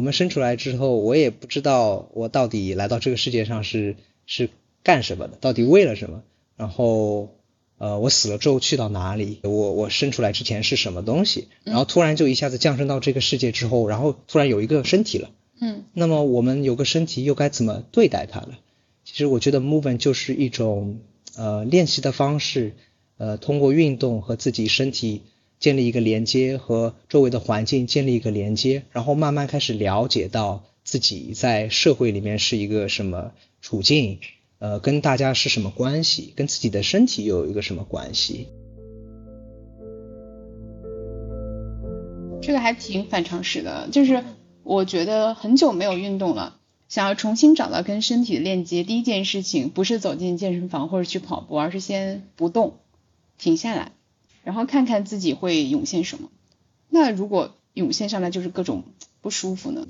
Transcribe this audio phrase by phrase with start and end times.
[0.00, 4.48] 我们生出来之后，我也不知道我到底来到这个世界上是是
[4.82, 6.22] 干什么的，到底为了什么。
[6.56, 7.34] 然后，
[7.76, 9.40] 呃，我死了之后去到哪里？
[9.42, 11.48] 我我生出来之前是什么东西？
[11.64, 15.28] 然后突然就一下子降生到这个世界之后，然后突然有一个身体了。
[15.60, 15.84] 嗯。
[15.92, 18.56] 那么我们有个身体，又该怎么对待它呢？
[19.04, 21.00] 其实我觉得 movement 就是一种
[21.36, 22.72] 呃练习的方式，
[23.18, 25.24] 呃，通过运动和自己身体。
[25.60, 34.18] 建立一个连接和周围的环境建立一个连接，然后慢慢开始了解到自己在社会里面是一个什么处境，
[34.58, 38.48] 呃，跟大家是什么关系，跟自己的身体又有一个什么关系。
[42.42, 44.24] 这个还挺反常识的，就是
[44.62, 46.56] 我觉得很久没有运动了，
[46.88, 52.78] 想要重新找到跟身体的链接，第一件事情不是走进健身房或者去跑步，而是先不动，
[53.36, 53.92] 停下来。
[54.42, 56.30] 然后看看自己会涌现什么，
[56.88, 58.84] 那如果涌现上来就是各种
[59.20, 59.86] 不舒服呢？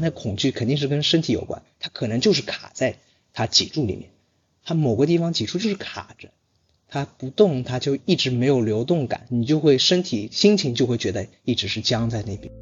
[0.00, 2.98] 那恐惧肯定是跟身体有关，它可能就是卡在
[3.32, 4.10] 它脊柱里面，
[4.62, 6.30] 它某个地方脊柱就是卡着，
[6.86, 12.52] 它不动，它就一直没有流动感，你就会身体心情就会觉得一直是僵在那边。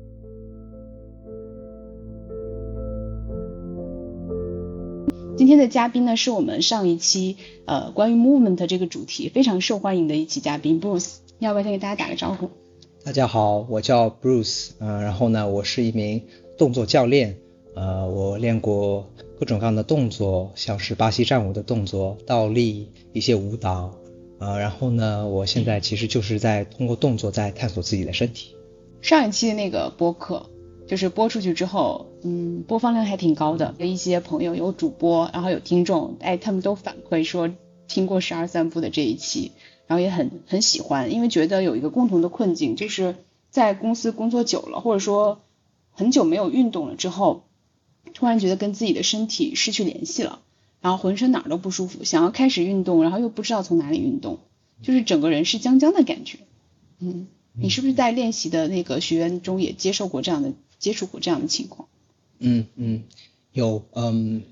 [5.36, 12.48] 今天的嘉宾呢，是我们上一期呃关于 movement 这个主题非常受欢迎的一期嘉宾 Bruce，要不要先给大家打个招呼？
[13.04, 16.22] 大家好，我叫 Bruce，嗯，然后呢，我是一名
[16.56, 17.36] 动作教练，
[17.74, 23.94] 呃，我练过各种各样的动作，像是巴西战舞的动作、倒立、一些舞蹈，
[24.38, 28.56] 呃，然后呢，我现在其实就是在通过动作在探索自己的身体。
[29.02, 30.48] 上一期的那个播客。
[30.86, 33.74] 就是播出去之后，嗯，播放量还挺高的。
[33.78, 37.50] 一些朋友有主播，然后有听众，哎，他们都反馈说
[37.88, 39.52] 听过十二三步的这一期，
[39.86, 43.16] 然后也很很喜欢，因为觉得有一个共同的困境，就是
[43.50, 45.40] 在公司工作久了，或者说
[45.90, 47.42] 很久没有运动了之后，
[48.14, 50.38] 突然觉得跟自己的身体失去联系了，
[50.80, 54.38] 然后浑身哪儿都不舒服，想要开始运动，然后又不知道从哪里运动，
[54.82, 56.38] 就是整个人是僵僵的感觉。
[57.00, 57.26] 嗯，
[57.58, 60.52] 你是不是在练习的那个学员中也接受过这样的？
[60.78, 61.88] 接触过这样的情况，
[62.38, 63.04] 嗯嗯，
[63.52, 64.42] 有嗯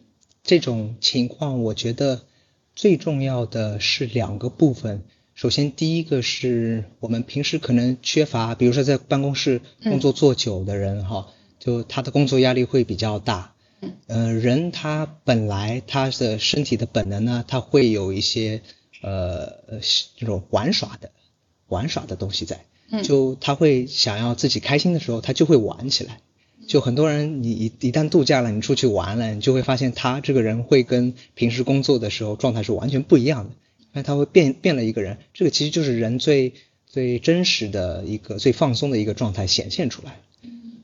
[0.43, 2.23] 这种情况，我觉得
[2.75, 5.05] 最重要的是两个部分。
[5.35, 13.55] 首先，第一个是我们平时可能缺乏，比如说在办公室工作做久的人哈，就他的工作压力会比较大。
[14.07, 18.63] 嗯，人他本来他的身体的本能呢，他会有一些
[19.03, 19.81] 呃
[20.17, 21.11] 这种玩耍的
[21.67, 22.65] 玩耍的东西在。
[23.03, 26.21] 就他会想要自己开心的时候，他就会玩起来。
[26.67, 33.51] 就很多人，你一一旦度假了，你出去玩了，你就会发现他这个人会跟平时工作的时候状态是完全不一样的。
[33.93, 36.55] 那他会变变了一个人，这个其实就是人最
[36.87, 40.21] 最真实的一个最放松的一个状态显现出来。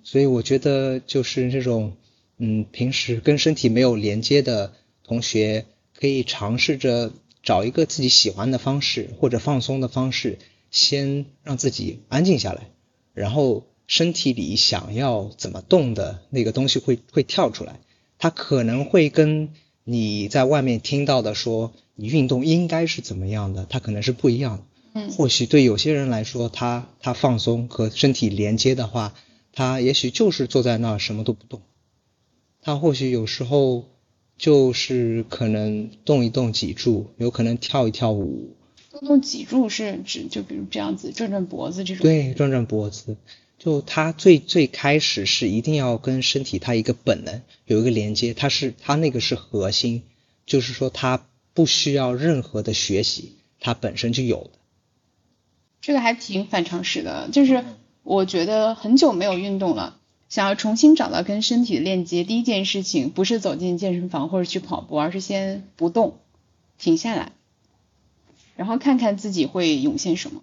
[0.02, 1.94] 所以我觉得就是这种
[2.38, 4.72] 嗯，平时跟身体没有连接的
[5.02, 5.64] 同学，
[5.98, 7.12] 可以尝试着
[7.42, 10.38] 找一个自己喜欢的方式或者放松的方式。
[10.70, 12.70] 先让自己安静下来，
[13.12, 17.80] 然后身体里想要怎么动的那个东西会会跳出来，
[18.18, 19.50] 它可能会跟
[19.84, 24.62] 你在外面听到的说你运动应该是怎么样的，它可能是不一样的。
[24.92, 29.14] 嗯，或许对有些人来说，他他放松和身体连接的话，
[29.52, 31.62] 他也许就是坐在那儿什么都不动，
[32.60, 33.84] 他或许有时候
[34.36, 38.56] 就是可能动一动脊柱，有可能跳一跳舞。
[39.00, 42.02] 动动脊柱是指就比如这样子转转脖子这种。
[42.02, 43.16] 对，转转脖子，
[43.58, 50.02] 就它最最开始是一定要跟身体它一个本能有一个连接，它是它那个是核心，
[50.44, 54.50] 就是说它不需要任何的学习，它本身就有的。
[55.80, 57.64] 这个还挺反常识的，就是
[58.02, 66.18] 我觉得很久没有运动了，想要重新找到跟身体的链接，第一件事情不是走进健身房或者去跑步，而是先不动，
[66.76, 67.32] 停下来。
[68.60, 70.42] 然后看看自己会涌现什么，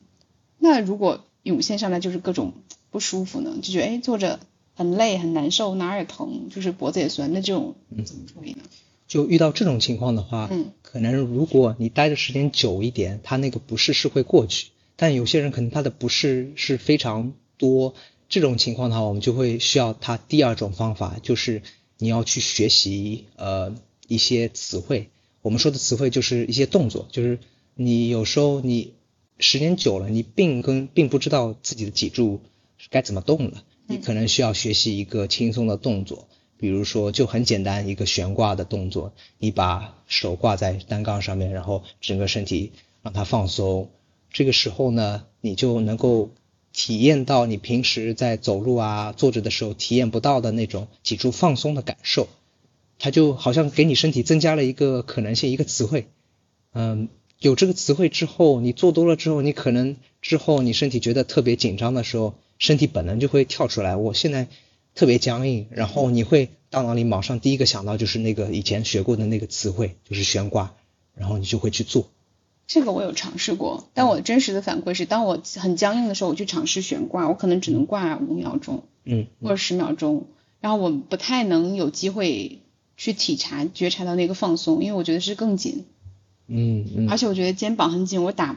[0.58, 2.52] 那如果涌现上来就是各种
[2.90, 4.40] 不舒服呢，就觉得哎坐着
[4.74, 8.64] 很累很难受，哪儿也疼，就是脖子也酸，那这种怎么处理呢？
[9.08, 17.94] 就遇到这种情况的话，嗯，可能如果你待的时间久一点，他那个不适是会过去，但有些人可能他的不适是非常多，
[18.30, 21.62] 这种情况的话，我们就会需要他第二种方法，就是
[22.00, 23.76] 你要去学习呃
[24.08, 25.10] 一些词汇，
[25.44, 27.38] 我们说的词汇就是一些动作，就是。
[27.80, 28.96] 你有时候你
[29.38, 32.42] 时间久了，你并跟并不知道自己的脊柱
[32.90, 36.28] 该怎么动了，你可能需要学习一个轻松的动作，
[36.58, 42.72] 比如说就很简单一个悬挂的动作，你把手挂在单杠上面，然后整个身体
[43.04, 43.92] 让它放松，
[44.32, 46.32] 这个时候呢，你就能够
[46.74, 52.28] 体验到你平时在走路啊、坐着的时候体验不到的那种脊柱放松的感受，
[52.98, 56.08] 它就好像给你身体增加了一个可能性，一个词汇。
[56.74, 64.48] 嗯，有这个词汇之后，你做多了之后，你可能之后你身体觉得特别紧张的时候，身体本能就会跳出来，我现在
[64.96, 70.74] 特别僵硬，然后你会大脑里马上第一个想到就是那个以前学过的那个词汇，就是悬挂，
[71.16, 72.10] 然后你就会去做。
[72.66, 80.26] 这个我有尝试过，但我真实的反馈是，当我很僵硬的时候，我去尝试悬挂，我可能只能挂五秒钟，嗯，或者十秒钟，
[80.60, 82.60] 然后我不太能有机会
[82.98, 85.86] 去体察、觉察到那个放松，因为我觉得是更紧，
[86.48, 88.56] 嗯嗯，而且我觉得肩膀很紧，我打，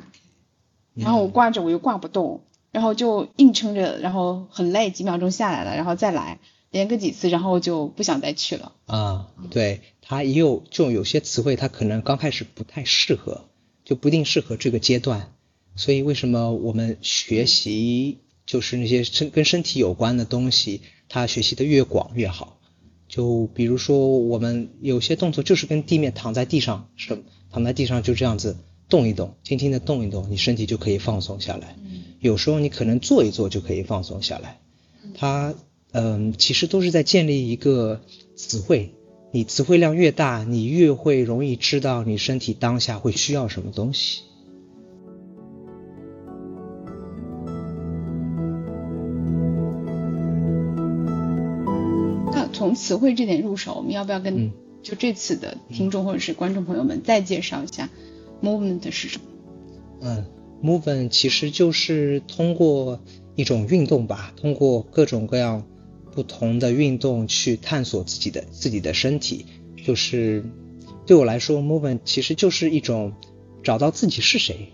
[0.95, 2.43] 然后我挂着我又挂不动，
[2.73, 6.39] 然后就硬撑着，然后很累，几秒钟下来了，然后再来
[6.71, 8.73] 连个几次，然后就不想再去了。
[8.87, 13.47] 啊，对，它也有就有些词汇，它可能刚开始不太适合。
[13.83, 15.33] 就不一定适合这个阶段，
[15.75, 22.60] 所以为什么我们学习就是那些身跟身体有关的东西，它学习的越广越好。
[23.11, 28.57] 就比如说我们有些动作就是跟地面躺在地上，是躺在地上就这样子
[28.89, 31.77] 动一动，轻轻的动一动，你身体就可以放松下来。
[32.21, 34.61] 有时候你可能坐一坐就可以放松下来。
[35.15, 35.55] 它
[35.91, 38.01] 嗯，其实都是在建立一个
[38.37, 38.95] 词汇。
[39.33, 44.23] 你词汇量越大，你越会容易知道你身体当下会需要什么东西。
[52.71, 57.91] 从词汇这点入手，我们要不要跟就这次的听众或者是观众朋友们再介绍一下
[58.41, 59.25] movement 是什么？
[60.03, 60.25] 嗯
[60.63, 63.01] ，movement 其实就是通过
[63.35, 65.67] 一种运动吧，通过各种各样。
[66.13, 69.47] 不同的运动去探索自己的自己的身体，
[69.87, 70.45] 就是
[71.07, 73.13] 对我来说，movement 其实就是一种
[73.63, 74.73] 找到自己是谁。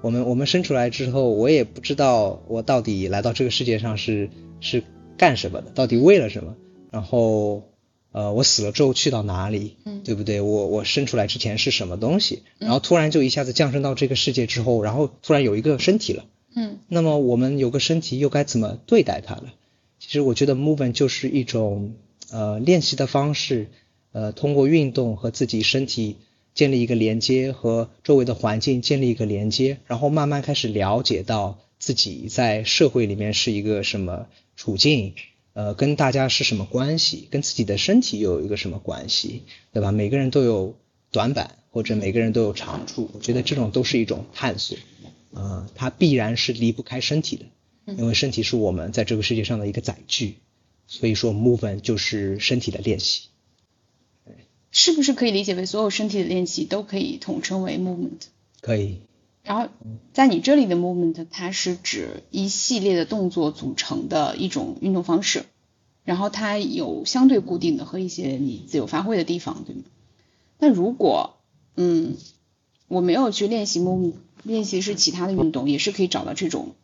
[0.00, 4.30] 我们我们生出来之后，我也不知道我到底来到这个世界上是
[4.60, 4.82] 是
[5.18, 6.56] 干什么的，到底为了什么。
[6.98, 7.70] 然后
[8.10, 10.40] 呃，我死了之后去到哪里，嗯对不对？
[10.40, 12.42] 我我生出来之前是什么东西？
[12.58, 16.24] 然后突然就一下子降生到这个世界之后，然后突然有一个身体了。
[16.56, 19.52] 嗯，那么我们有个身体，又该怎么对待它呢？
[20.00, 21.94] 其实我觉得 movement 就是一种
[22.32, 23.68] 呃练习的方式，
[24.10, 26.16] 呃通过运动和自己身体
[26.52, 35.14] 建立一个连接，和周围的环境建立一个连接，然后慢慢开始了解到自己在社会里面是一个什么处境，
[35.58, 39.90] 呃跟大家是什么关系，跟自己的身体又有一个什么关系，对吧？
[39.90, 40.76] 每个人都有
[41.10, 44.78] 短板，或者每个人都有长处，我觉得这种都是一种探索，
[45.32, 47.46] 呃它必然是离不开身体的。
[47.96, 50.36] 因为身体是我们在这个世界上的一个载具，
[50.86, 53.22] 所以说 movement 就是身体的练习。
[54.70, 58.28] 是不是可以理解为所有身体的练习都可以统称为 movement？
[58.60, 58.98] 可以。
[59.48, 59.68] 然后
[60.12, 65.46] 在你这里的 movement，它是指一系列的动作组成的一种运动方式，
[66.04, 69.82] 然后它有相对固定的和一些你自由发挥的地方，对吗？
[70.58, 71.36] 那如果
[71.76, 72.16] 嗯
[72.88, 74.12] 我没有去练习 movement，
[74.42, 76.74] 练习是其他的运动，也是可以找到这种。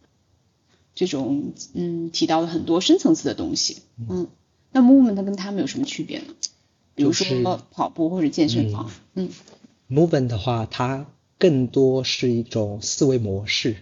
[0.95, 4.29] 这种嗯提到的很多深层次的东西，嗯，
[4.73, 6.27] 那 movement 跟他们有什么区别呢？
[6.95, 9.29] 比如说跑步或者健身房，嗯
[9.91, 11.07] ，movement 的话，它
[11.39, 13.77] 更多是一种思维模式，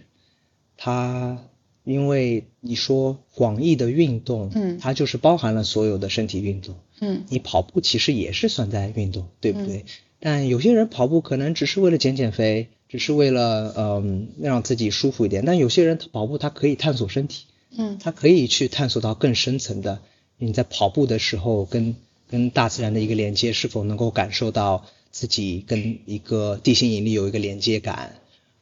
[0.77, 1.43] 它
[1.83, 9.85] 因为你说广义的运动，嗯，它就是包含了所有的身体运动，嗯，你跑步其实也是算在运动，对不对？
[10.19, 12.69] 但有些人跑步可能只是为了减减肥。
[12.89, 19.97] 只是为了嗯让自己舒服一点，但有些人他跑步他可以探索身体，嗯，他可以去探索到更深层的。
[20.37, 21.95] 你在跑步的时候跟
[22.29, 28.17] 跟大自然的一个连接，是否能够感受到自己跟一个地心引力有一个连接感？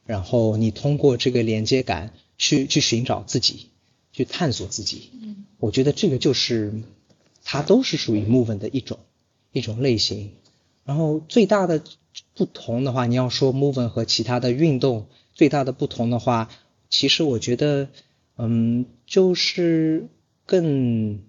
[0.06, 3.70] 然后你通过这个连接感去去寻找自己，
[4.12, 5.10] 去探索自己。
[5.20, 6.72] 嗯，我觉得这个就是
[7.42, 9.00] 它都是属于 movement 的一种
[9.50, 10.30] 一种类型。
[10.84, 11.82] 然后最大的。
[12.34, 16.50] 不同的话，你要说 movement 和其他的运动最大的不同的话，
[16.90, 17.88] 其实我觉得，
[18.36, 20.08] 嗯，就是
[20.44, 21.20] 更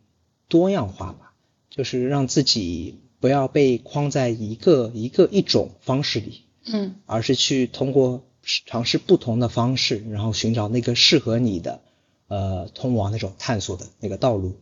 [0.50, 1.34] 多样化吧，
[1.70, 8.22] 就是让自己不要被框在一个一个一种方式里，嗯，而是去通过
[8.66, 11.80] 尝试不同的方式，然后寻找那个适合你的，
[12.28, 14.58] 呃，通往那种探索的那个道路，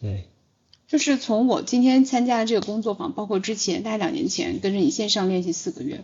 [0.00, 0.24] 对。
[0.88, 6.02] 就是从我今天参加的这个工作坊，包括之前大概两年前跟着你线上练习四个月，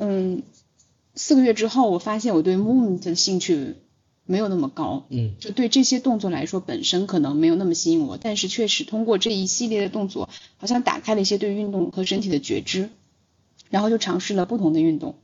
[0.00, 0.42] 嗯，
[1.14, 3.76] 四个月之后，我发现我对 movement 的兴趣
[4.26, 12.90] 没有那么高，嗯，就对这些动作来说本身可能没有那么吸引我，但是确实通过这一系列的动作，好像打开了一些对运动和身体的觉知，
[13.70, 15.14] 然后就尝试了不同的运动，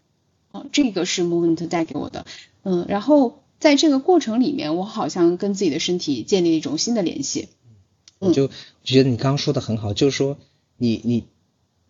[0.53, 2.25] 啊，这个是 movement 带给我的，
[2.63, 7.49] 嗯，然后在这个过程里面，我好像跟自己的身体建立了一种新的联系。
[8.19, 8.51] 我就
[8.85, 10.39] 觉得你刚刚说的很好，就是说
[10.77, 11.25] 你你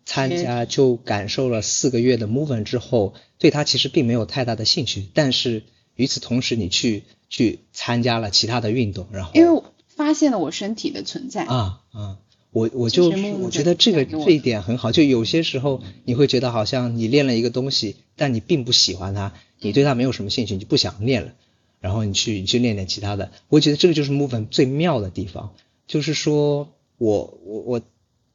[0.03, 5.61] 参加就感受了四个月的 movement 之后，对它其实并没有太大的兴趣，但是
[5.95, 12.17] 与此同时你去去参加了其他的运动，然后因为发现了我身体的存在啊啊。
[12.51, 21.33] 我我就我觉得这个这一点很好，就有些时候你会觉得好像你练了一个东西，但你并不喜欢它，你对它没有什么兴趣，你就不想练了，
[21.79, 23.31] 然后你去你去练点其他的。
[23.49, 25.55] 我觉得这个就是 movement 最妙的地方，
[25.87, 26.69] 就是说
[26.99, 27.81] 我我我，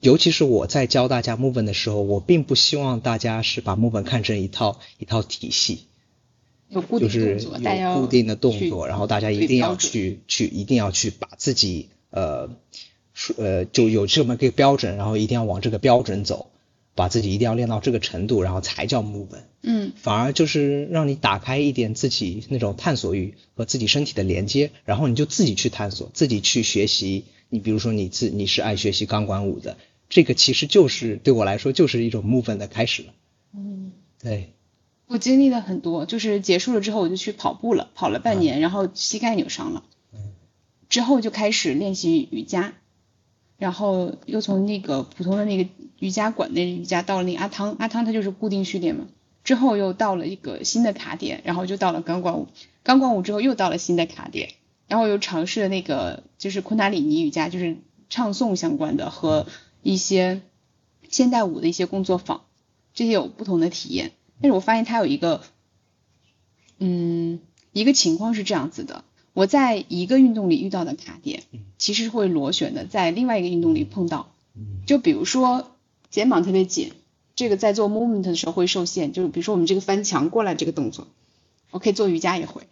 [0.00, 5.84] 尤其是我在教大家 movement 的时候，我并不希望大家是把 movement 看成一套一套体系，
[6.68, 12.50] 有固定动作，有固定的动作，然后大家一定要去去一定要去把自己呃。
[13.37, 16.50] 呃，就有这么个标准，然后一定要往这个标准走，
[16.94, 19.42] 把自己一定要练到这个程度，然后才叫 movement。
[19.60, 27.25] 嗯，反而就是让你打开一点自己那种探索欲和自己身体的连接，然后你就自己去探索，自己去学习。
[27.48, 33.08] 你比如说你自你是爱学习钢管舞的，这个其实就是对我来说就是一种 movement 的开始了。
[33.52, 33.90] 嗯，
[34.22, 34.52] 对。
[35.08, 39.82] 我经历了很多，就是结束了之后我就去跑步了，跑了半年，然后膝盖扭伤了。
[40.12, 40.32] 嗯。
[40.88, 42.74] 之后就开始练习瑜伽。
[43.56, 49.08] 然后又从那个普通的那个瑜伽馆那瑜伽到了那阿汤，阿汤它就是固定训练嘛。
[49.42, 52.46] 之后又到了一个新的卡点，然后就到了钢管舞，
[52.84, 54.50] 钢管舞之后又到了新的卡点，
[54.86, 59.46] 然后又尝试了那个就是昆达里尼瑜伽，就是唱诵相关的和
[59.82, 60.40] 一些
[61.08, 62.42] 现代舞的一些工作坊，
[62.94, 64.12] 这些有不同的体验。
[64.40, 65.42] 但是我发现它有一个，
[66.78, 67.40] 嗯，
[67.73, 69.04] 一个情况是这样子的。
[69.33, 71.42] 我在一个运动里遇到的卡点，
[71.76, 74.33] 其实会螺旋的，在另外一个运动里碰到。
[74.87, 75.71] 就比如说
[76.11, 76.92] 肩膀特别紧，
[77.37, 79.12] 这个在做 movement 的时候会受限。
[79.12, 81.07] 就是比如说我们这个翻墙过来这个动作，
[81.71, 82.62] 我可以做瑜伽也会，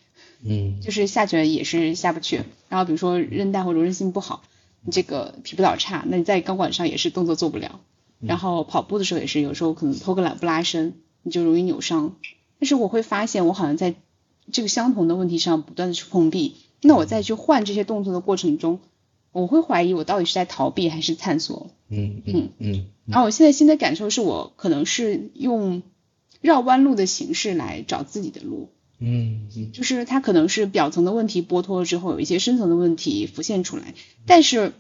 [0.43, 2.43] 嗯，就是下去也是下不去。
[2.69, 4.43] 然后比如说韧带或柔韧性不好，
[4.81, 7.79] 你这个皮不倒差，那你在钢管上也是动作做不了。
[8.19, 10.95] 然后跑步的时候也是，有时候可能偷个懒不拉伸，
[11.27, 12.17] 你就容易扭伤。
[12.59, 13.95] 但是我会发现，我好像在。
[14.53, 18.79] 这个相同的问题上不断的去碰壁，那我再去换这些动作的过程中，
[19.33, 21.71] 我会怀疑我到底是在逃避还是探索。
[21.89, 22.87] 嗯嗯嗯。
[23.07, 25.83] 然后我现在新的感受是我可能是用
[26.41, 28.69] 绕弯路的形式来找自己的路。
[29.01, 29.73] 嗯嗯。
[29.73, 33.95] 就是它可能是表层的问题剥脱了之后，有一些深层的问题浮现出来，
[34.27, 34.75] 但是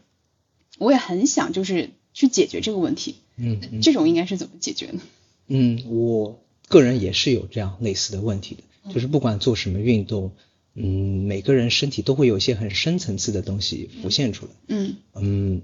[0.78, 3.16] 我也很想就是去解决这个问题。
[3.36, 3.80] 嗯。
[3.82, 5.00] 这种应该是怎么解决呢？
[5.48, 8.62] 嗯，我个人也是有这样类似的问题的。
[8.92, 10.30] 就是不管做什么运动，
[10.74, 15.62] 嗯，每个人身体都会有一些很深层次的东西浮现出来，嗯嗯，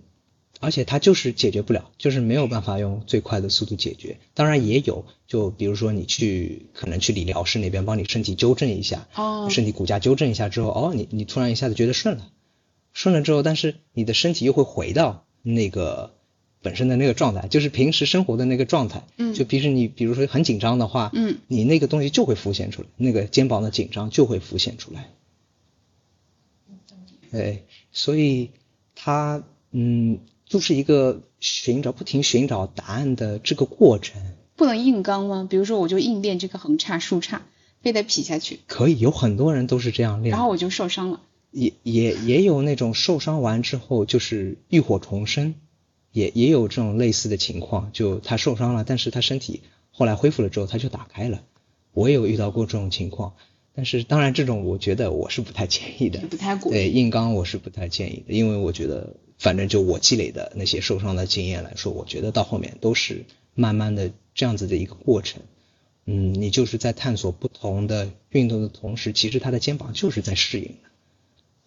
[0.58, 4.18] 而且它就是解决不了，就是没有办法用最快的速度解决。
[4.34, 12.32] 当然也有，就比如说你去可能去理疗师那边帮你身体纠正一下，哦，身体骨架纠正一下之后，哦，你你突然一下子觉得顺了，
[12.92, 16.14] 顺了之后，但是你的身体又会回到那个。
[16.62, 19.02] 本身的那个状态，就是平时生活的那个状态。
[19.16, 19.34] 嗯。
[19.34, 25.10] 就平时你比如说很紧张的话，嗯，你那个东西就会浮现出来，那个肩膀的紧张就会浮现出来。
[27.32, 28.50] 哎，所以
[28.94, 34.22] 它嗯，就是一个寻找、不停寻找答案的这个过程。
[34.54, 35.46] 不能硬刚吗？
[35.48, 37.42] 比如说，我就硬练这个横叉、竖叉，
[37.80, 38.60] 非得劈下去。
[38.66, 40.30] 可以，有很多人都是这样练。
[40.30, 41.20] 然后我就受伤了。
[41.50, 45.54] 也也也有那种受伤完之后就是浴火重生。
[46.12, 51.42] 也也有这种类似的情况，就他受伤了，但是他身体后来恢复了之后，他就打开了。
[51.92, 53.34] 我也有遇到过这种情况，
[53.74, 56.70] 但是当然这种我觉得我是不太建议的，不太鼓。
[56.70, 65.42] 对硬刚我是不太建议的，因为我觉得反正就我积累的那些受伤的经验来说，我觉得到后面都是慢慢的这样子的一个过程。
[66.04, 70.90] 嗯，你就是在探索不同的运动的同时，其实他的肩膀就是在适应的。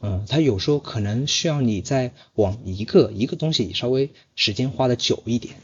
[0.01, 5.55] 嗯，他有时候可能需要你再往一个一个东西稍微时间花的久一点，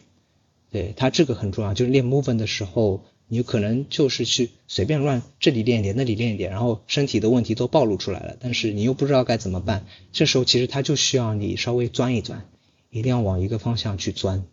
[0.71, 1.73] 对他这个很重要。
[1.73, 9.85] 就是练 movement 的时候，你可能就是去随便乱这里练一点，那里练一点，然后身体的问题都暴露出来了，但是你又不知道该怎么办。
[10.11, 12.45] 这时候其实他就需要你稍微钻一钻，
[12.89, 14.43] 一定要往一个方向去钻。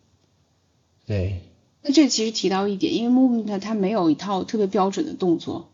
[1.05, 1.41] 对。
[1.81, 5.71] 那这其实提到一点，因为 movement 它没有一套特别标准的动作。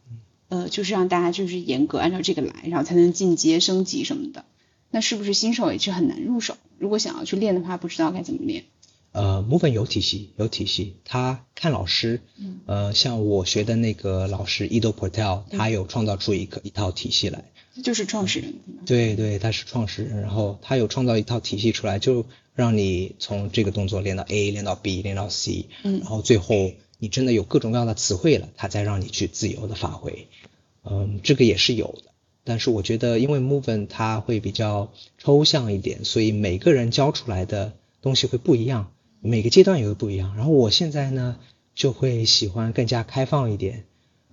[0.48, 4.46] 呃，就是让大家就是严格按照这个来，然后才能进阶升级什么的。
[4.92, 6.56] 那是不是新手也是很难入手？
[6.78, 8.66] 如果想要去练的话，不知道该怎么练。
[9.12, 10.98] 呃，movement 有体系，有体系。
[11.04, 12.22] 他看老师，
[12.66, 17.52] 呃，像我学的那个老师 Edo Patel，他有创造出一个一套体系来。
[17.84, 18.54] 就是创始人。
[18.86, 26.72] 对对，他是创始人，然后他有创造一套体系出来，就让你从这个动作练到 A，练到 B，练到 C，嗯，然后最后。
[27.00, 30.28] 你真的有各种各样的词汇了，他再让你去自由的发挥，
[30.84, 32.12] 嗯，这个也是有的。
[32.44, 40.36] 但是我觉得因为 movement 它会比较抽象一点，所以每个人教出来的东西会不一样，每个阶段也会不一样。
[40.36, 41.40] 然后我现在呢
[41.74, 43.86] 就会喜欢更加开放一点，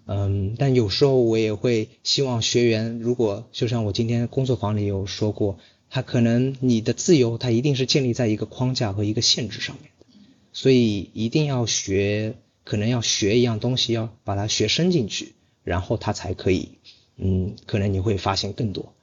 [0.06, 10.06] 嗯，但有时候我也会希望学员，如果就像我今天工作坊里有说过，他可能你的自由，它一定是建立在一个框架和一个限制上面的，
[10.52, 16.78] 所以一定要学，可能要学一样东西，要把它学深进去，然后它才可以，
[17.16, 18.94] 嗯，可能你会发现更多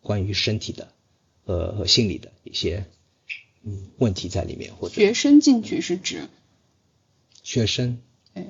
[0.00, 0.92] 关于身体的，
[1.44, 2.86] 呃和心理的一些，
[3.64, 6.28] 嗯问题在里面，或者学深进去是指
[7.42, 7.98] 学深，
[8.34, 8.44] 对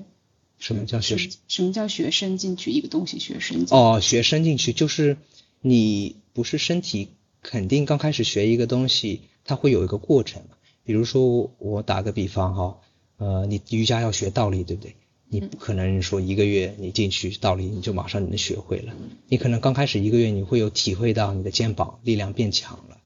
[0.59, 1.33] 什么叫学深？
[1.49, 3.75] 什么叫学深进去一个东西学深进去？
[3.75, 5.17] 哦，学深进去就是
[5.61, 7.11] 你不是身体
[7.43, 10.43] 肯定刚开始学一个东西，它会有一个过程。
[10.83, 12.81] 比如说我打个比方哈，
[13.19, 14.95] 呃，你瑜伽要学倒立，对不对？
[15.29, 18.95] 你不可能说一个月你进去倒立你就马上你能学会了，
[19.29, 22.99] 你可能刚开始一个月你会有体会到你的肩膀力量变强了，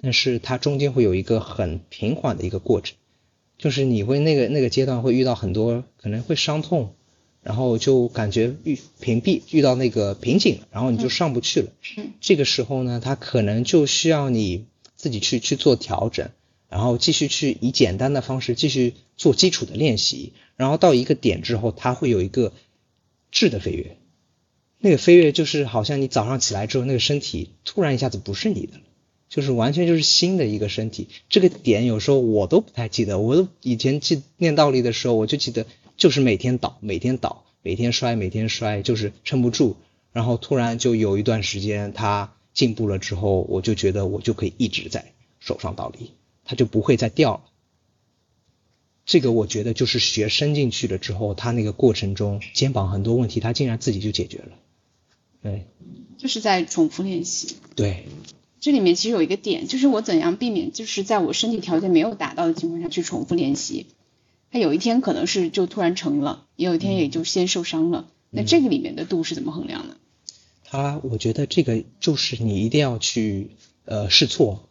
[0.00, 2.96] 但是它中间会有一个很平缓的一个过程，
[3.58, 6.94] 就是你会那个那个阶段会遇到很多可能会伤痛，
[7.42, 11.68] 然后就感觉遇屏蔽遇到那个瓶颈了，然后你就上不去了。
[11.96, 12.12] 嗯。
[12.20, 16.30] 这个时候呢，它可能就需要你自己去去做调整，
[16.74, 22.52] 然后继续去以简单的方式继续做基础的练习，然后到一个点之后，它会有一个
[23.30, 23.96] 质的飞跃。
[24.80, 28.82] 那个飞跃就是好像你早上起来之后，那个身体突然一下子不是你的了，
[29.28, 31.06] 就是完全就是新的一个身体。
[31.28, 35.66] 这个点有时候我都不太记得，我都以前记念倒立的时候，我就记得
[35.96, 39.76] 就是每天倒，每天倒，每天摔，每天摔，就是撑不住。
[40.10, 46.10] 然后突然就有一段时间它进步了之后，我就觉得我就可以一直在手上倒立，
[46.44, 47.40] 它就不会再掉了。
[49.06, 54.48] 这个我觉得就是学伸进去了之后，他那个过程中肩膀很多问题，他竟然自己就解决了。
[55.42, 55.66] 对
[56.16, 57.56] 就是在重复练习。
[57.76, 58.06] 对，
[58.60, 63.86] 这里面其实有一个点，就是我怎样避免，就是在我身体条件没有达到的情况下去重复练习。
[64.50, 68.08] 他有一天可能是就突然成了，也有一天也就先受伤了。
[68.30, 69.96] 那这个里面的度是怎么衡量的？
[70.64, 73.50] 他我觉得这个就是你一定要去
[73.84, 74.66] 呃试错，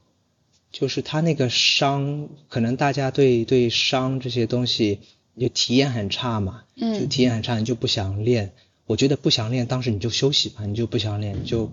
[0.74, 5.00] 就是他那个伤，可能大家对对伤这些东西
[5.40, 8.52] 就体验很差嘛，嗯就体验很差，你就不想练。
[8.86, 11.72] 我觉得不想练，当时你就休息吧，你就不想练，你就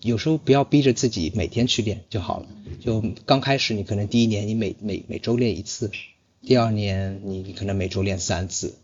[0.00, 2.46] 有时候不要逼着自己每天去练就好了。
[2.80, 5.90] 就刚开始你可能第一年你每每每周练一次，
[6.42, 8.74] 第二年你可能每周练三次，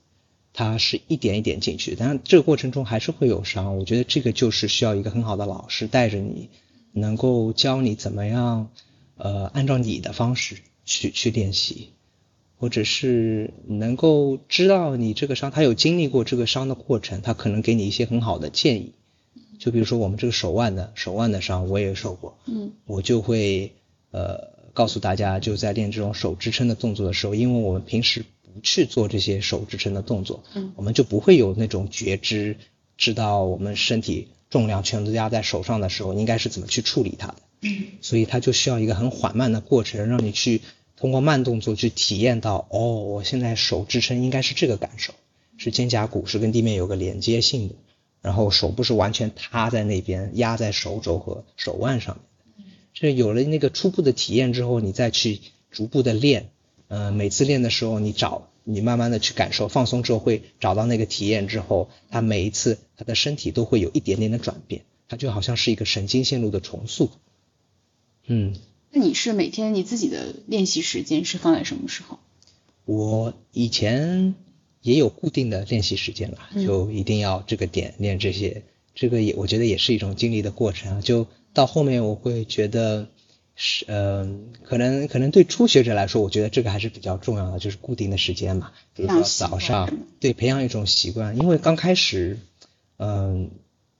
[0.53, 3.79] 它是一点一点进去，当然这个过程中还是会有伤。
[3.79, 6.51] 我觉得这个就是需要一个很好的老师带着你，
[6.93, 8.71] 能够教你怎么样，
[9.17, 11.91] 呃，按照你的方式去去练习，
[12.59, 18.93] 或者是能够知道你这个伤，他有经历过这个伤的过程，他可能给你一些很好的建议。
[19.59, 23.73] 就比如说我们这个手腕的手腕的伤，我也受过，嗯我就会
[24.11, 32.59] 呃告诉大家，就在练这种手支撑的动作的时候，因为我们平时不去做这些手支撑的动作，嗯我们就不会有那种觉知，
[32.99, 37.37] 知道我们身体重量全都压在手上的时候，应该是怎么去处理它的。
[37.61, 40.61] 嗯所以它就需要一个很缓慢的过程，让你去
[40.97, 45.15] 通过慢动作去体验到，哦，我现在手支撑应该是这个感受，
[45.57, 47.75] 是肩胛骨是跟地面有个连接性的，
[48.23, 52.73] 然后手不是完全塌在那边压在手肘和手腕上面的。
[52.95, 55.41] 这有了那个初步的体验之后，你再去
[55.71, 56.49] 逐步的练，
[56.89, 67.11] 呃，每次练的时候你找你慢慢的去感受，放松之后会找到那个体验之后，它每一次它的身体都会有一点点的转变，它就好像是一个神经线路的重塑。
[68.27, 68.55] 嗯，
[68.91, 72.19] 那你是每天你自己的练习时间是放在什么时候？
[72.85, 74.35] 我以前
[74.83, 76.67] 也有固定的练习时间啦，嗯。
[76.67, 78.63] 就一定要这个点练这些，
[78.95, 81.01] 这个也我觉得也是一种经历的过程啊。
[81.01, 83.09] 就到后面我会觉得
[83.57, 92.39] 是，嗯、可能可能对初学者来说，我觉得这个还是比较重要的，就是固定的时间嘛，比如说早上，对，培养一种习惯，因为刚开始，
[92.99, 93.51] 嗯、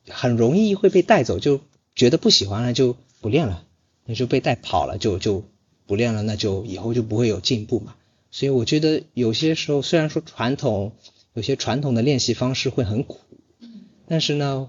[0.09, 1.61] 很容易会被带走，就
[1.95, 3.65] 觉得不喜欢了就不练了，
[4.07, 5.45] 那就被带跑了，就就
[5.87, 7.95] 不练了，那就以后就不会有进步嘛。
[8.31, 10.93] 所以我觉得有些时候虽然说传统
[11.35, 13.21] 有些传统的练习方式会很苦，
[14.09, 14.69] 但是呢，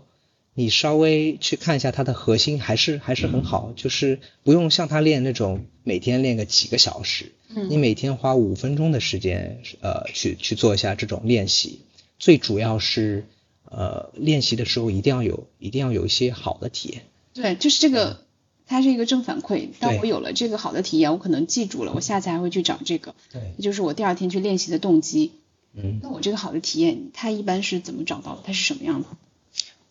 [0.53, 11.81] 你稍微去看一下它的核心还是还是很好，就是不用像他练那种每天练个几个小时，嗯你每天花五分钟的时间，呃，去去做一下这种练习，
[12.19, 13.25] 最主要是
[13.65, 17.03] 呃练习的时候一定要有一定要有一些好的体验。
[17.33, 18.25] 对，就是这个，
[18.67, 19.69] 它是一个正反馈。
[19.79, 25.31] 当我有了这个好的体验，我可能记住了，我下次还会去找这个，对，这就是我第二天去练习的动机。
[25.73, 28.41] 嗯，那我这个好的体验，它一般是怎么找到的？
[28.45, 29.07] 它是什么样的？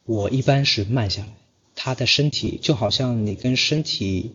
[0.05, 1.29] 我一般是慢下来，
[1.75, 4.33] 他的身体，就好像你跟身体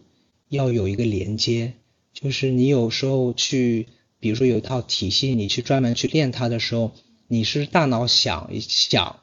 [0.50, 1.74] 要有一个连接，
[2.14, 3.88] 就是你有时候去，
[4.20, 6.92] 比如说有一套体系，你去专门去练它的时候，
[7.28, 9.20] 你是大脑想一想，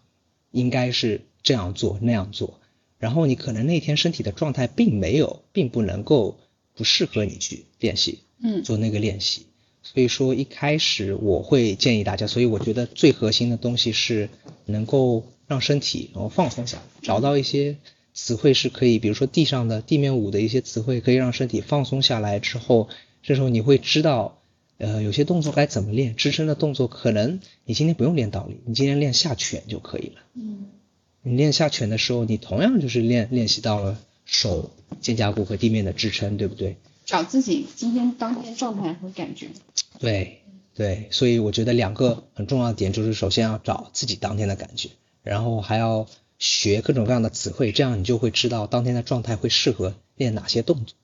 [0.50, 2.60] 应该是这样做那样做，
[2.98, 6.38] 然后你可能那天身体的状态并没有，并不能够
[6.74, 9.46] 不适合你去练习，嗯做那个练习。
[9.82, 14.28] 所以说一开始我会建议大家，所以我觉得最核心的东西是
[14.66, 17.76] 能够让身体然后放松下来，找到一些
[18.12, 22.88] 词汇是可以，比如说地上的地面舞的一些词汇，可以让身体放松下来之后，
[23.22, 24.42] 这时候你会知道，
[24.76, 30.22] 呃，有些动作该怎么练，支撑的动作可能你今天不用练倒立，你今天练下犬就可以了。
[30.34, 30.66] 嗯
[31.22, 36.76] 你练下犬的时候，你同样就是练练习到了手、肩胛骨和地面的支撑，对不对？
[37.04, 39.48] 找自己今天当天状态和感觉。
[39.98, 40.42] 对
[40.74, 44.90] 对，所以我觉得两个很重要的点就是，首先要找自己当天的感觉，
[45.22, 46.06] 然后还要
[46.38, 50.94] 学各种各样的词汇，这样你就会知道当天的状态会适合练哪些动作。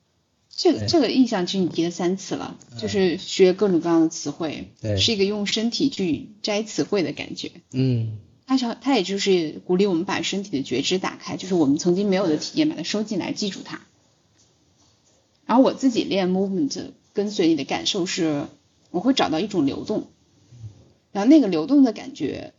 [0.57, 7.51] 这个这个印象其实你提了三次了，就是学各种各样的词汇，对是一个用身体去摘词汇的感觉。
[7.73, 13.81] 嗯它想，它也就是鼓励我们把身体的觉知打开，就是我们曾经没有的体验，把它收进来，记住它。
[15.47, 18.47] 然后我自己练 movement，跟随你的感受是，
[18.91, 20.05] 我会找到一种流动，
[21.13, 22.53] 然后那个流动的感觉，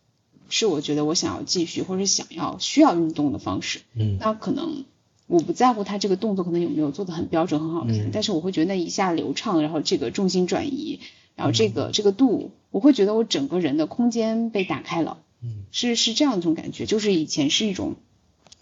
[0.49, 3.81] 是我觉得我想要继续或者想要需要运动的方式。
[3.93, 4.85] 嗯那可能
[5.27, 10.99] 我不在乎他这个动作可能有没有做的很标准很好看，嗯但是我会觉得那一下流畅，然后这个重心转移，
[11.35, 15.17] 然后这嗯个、这个度，我会觉得我整个人的空间被打开了。
[15.45, 17.95] 嗯是是这样一种感觉，就是以前是一种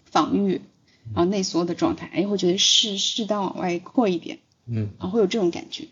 [0.04, 0.60] 防御，
[1.14, 5.88] 然后内缩的状态，哎，我觉得适适当往外扩一点，嗯然后会有这种感觉。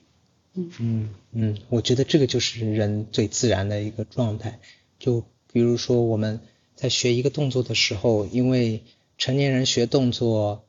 [0.55, 4.61] 嗯嗯嗯，我觉得这个就是人最自然的一个状态。
[4.99, 6.41] 就比如说我们
[6.75, 8.83] 在学一个动作的时候，因为
[9.17, 10.65] 成年人学动作，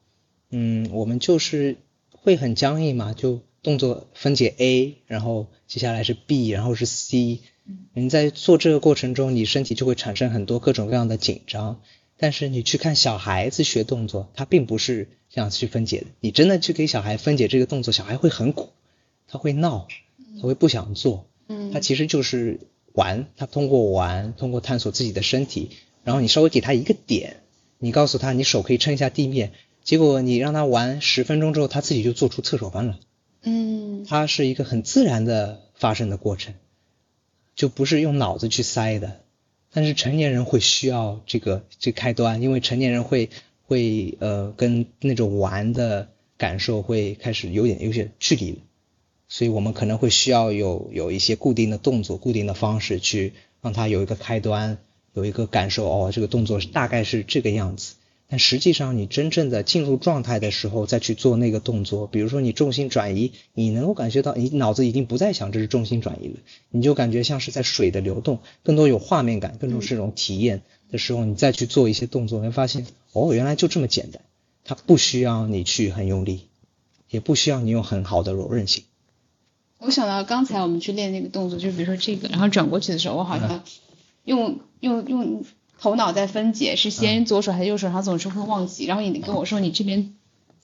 [0.52, 1.78] 嗯，我们就是
[2.12, 7.42] 会很僵硬嘛，就动作分解 A，然后接下来是 B，然后是 C。
[7.94, 11.82] 你在做这个过程中，你身体就会产生很多各种各样的紧张。
[12.18, 16.08] 但是你去看小孩子学动作，他并不是这样去分解的。
[16.20, 18.70] 你真的去给小孩分解这个动作，小孩会很苦，
[19.28, 19.88] 他会闹，
[20.40, 21.28] 他会不想做。
[21.48, 22.60] 嗯他其实就是
[22.94, 25.72] 玩，他通过玩，通过探索自己的身体，
[26.04, 27.42] 然后你稍微给他一个点，
[27.80, 29.52] 你告诉他你手可以撑一下地面，
[29.84, 33.00] 结果你让他玩十分钟之后，他自己就做出侧手翻了。
[33.42, 36.54] 嗯它是一个很自然的发生的过程，
[37.56, 39.22] 就不是用脑子去塞的。
[39.72, 43.30] 但是成年人会需要这个这开端，因为成年人会
[43.64, 48.60] 会呃跟那种玩的感受会开始有点有些距离，
[49.28, 54.78] 所以我们可能会需要有有一些固定的动作、固定的方式去让他有一个开端，
[55.14, 57.96] 有一个感受哦，这个动作是大概是这个样子。
[58.28, 66.36] 但实际上，你真正的进入状态的时候，再去做那个动作，比如说你重心转移，你能够感觉到你脑子已经不再想这是重心转移了，
[66.70, 70.62] 你就感觉像是在水的流动，更多有画面感，更多是一种体验。
[70.92, 74.22] 的时候，你再去做一些动作，你会发现哦，原来就这么简单，
[74.64, 76.42] 它不需要你去很用力，
[77.10, 78.84] 也不需要你有很好的柔韧性。
[79.80, 83.64] 我想到刚才我们去练那个动作，就比如说这个，然后转过去的时候，我好像
[84.24, 85.44] 用用用
[85.84, 88.86] 头脑在分解，是先左手还是右手，他总是会忘记。
[88.86, 90.16] 然后你跟我说你这边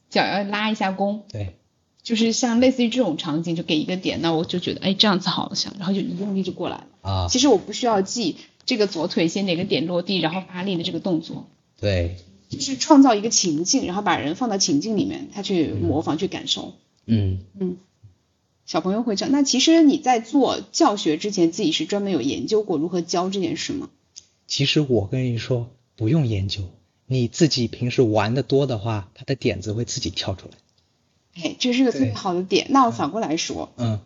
[0.09, 1.57] 脚要拉一下弓，对，
[2.03, 6.87] 就是像类似于这种场景，就给一个点，那我就觉得哎这样子好像，然后就一用力就过来了。
[7.01, 11.49] 啊，其实我不需要记这个左腿先哪个点落地，然后发力的这个动作，
[11.81, 12.15] 对，
[12.47, 16.75] 就是创造一个情境，然后把人放到情境里面，他去模仿、去感受。
[17.05, 17.75] 嗯，嗯，
[18.65, 19.33] 小朋友会这样。
[19.33, 23.89] 那其实你在做教学之前，自己是专门有研究过如何教这件事吗？
[24.49, 26.63] 其实我跟你说，不用研究，
[27.05, 30.55] 你自己平时玩的多的话，他的点子会自己跳出来。
[31.41, 32.65] 哎，这是个特别好的点。
[32.71, 33.99] 那我反过来说，嗯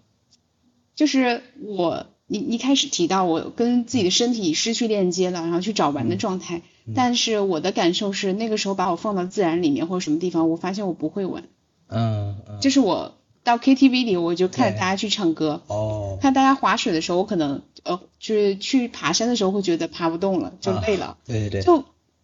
[0.95, 6.61] 就是我你一开始提到我跟自己的身体失去链接了，然后去找玩的状态。
[6.93, 11.45] 但是我的感受是，那个时候把我放到自然里面或者什么地方，我发现我不会玩。
[11.87, 21.83] 嗯嗯，就是我到 KTV 里，我就看大家去唱歌，哦，看大家划水的时候，我可能呃，就是去爬山的时候会觉得爬不动了，就累了，对对对，就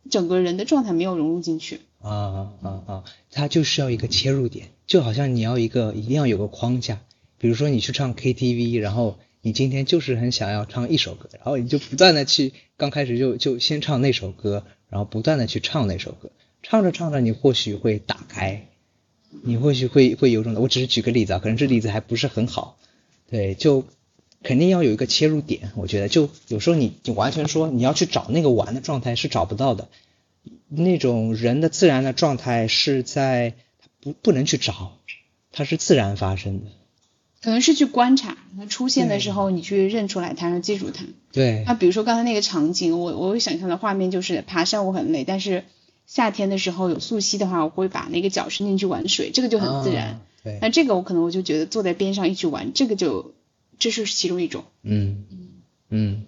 [0.10, 1.82] 整个人的状态没有融入进去。
[2.02, 3.04] 啊啊啊！
[3.30, 7.02] 它就是要一个切入点，就好像你要一个一定要有个框架。
[7.38, 16.32] 比如说你去唱 KTV，然后你今天就是很想要唱一首歌，然后你就不断的去，刚开始就就先唱那首歌，然后不断的去唱那首歌，
[16.64, 18.70] 唱着唱着你或许会打开，
[19.44, 22.78] 你或许会会有种的，我只是举个例子啊，可能这例子还不是很好，
[23.30, 23.86] 对，就
[24.44, 29.88] 肯定要有一个切入点，我觉得就有时候你你完全说你要去找那个玩的状态是找不到的，
[30.68, 33.54] 那种人的自然的状态是在
[34.02, 34.98] 不不能去找，
[35.52, 36.66] 它是自然发生的。
[37.42, 41.06] 可能是去观察它出现的时候，你去认出来它，然后记住它。
[41.32, 41.64] 对。
[41.66, 45.64] 那比如说刚才那个场景，我我想象的画面就是爬山我很累，但是
[46.10, 50.22] 夏天的时候有溯溪的话，我会把那个脚伸进去玩水，这个就很自然。
[50.44, 50.58] 对。
[50.60, 53.36] 那这个我可能我就觉得坐在边上一起玩，这个就
[53.78, 54.64] 这是其中一种。
[54.82, 55.24] 嗯
[55.90, 56.24] 嗯，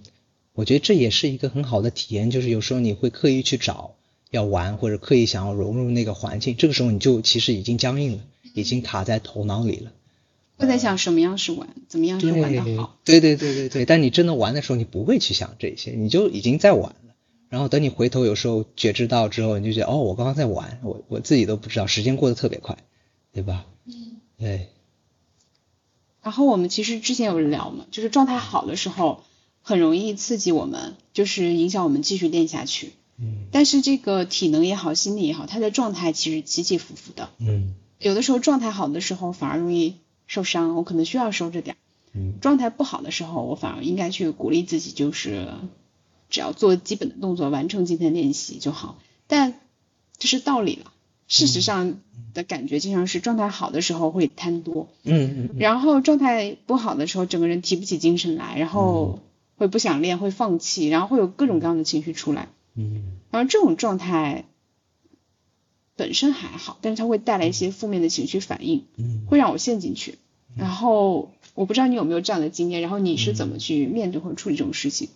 [0.54, 3.96] 我觉得这也是一个很好的体验，就是有时候你会刻意去找
[4.30, 8.20] 要玩，或者刻意想要融入那个环境，这个时候你就其实已经僵硬了，
[8.54, 9.92] 已经卡在头脑里了。
[10.58, 13.00] 会在想什么样是玩，怎么样是玩的好。
[13.04, 17.11] 对对对对对，但你真的玩的时候，你不会去想这些，你就已经在玩了。
[17.52, 22.78] 然后等你回头有时候觉知到之后，你就觉得哦，我刚刚在玩，我我自己都不知道，时间过得特别快，
[23.34, 23.66] 对吧？
[23.86, 24.22] 嗯。
[24.38, 24.70] 对。
[26.24, 29.24] 然后我们其实之前有聊嘛，就是状态好的时候，
[29.62, 32.94] 很容易刺激我们，就是影响我们继续练下去。
[33.18, 33.48] 嗯。
[33.52, 37.30] 但是这个体能也好，心理也好，它的状态其实起起伏伏的。
[37.38, 37.76] 嗯。
[38.00, 39.98] 有的时候状态好的时候，反而容易。
[40.28, 41.76] 受伤，我可能需要收着点。
[42.14, 45.50] 嗯，状态不好的时候，我反而应该去鼓励自己，就是
[46.32, 48.98] 只要做基本的动作，完成今天练习就好。
[49.28, 49.60] 但
[50.18, 50.92] 这是道理了，
[51.28, 52.00] 事实上
[52.34, 59.20] 的感觉经常是状态好的时候会贪多，嗯嗯，然后状态不好的时候，整个人提不起精神来，然后
[59.58, 62.48] 会不想练，会放弃，然后会有各种各样的情绪出来。
[62.74, 64.46] 嗯，然后这种状态。
[65.98, 70.18] 本身还好，但是它会带来一些负面的情绪反应，嗯，会让我陷进去。
[70.56, 75.10] 然后我不知道你有没有这样的经验，然后你是怎么去面对或者处理这种事情？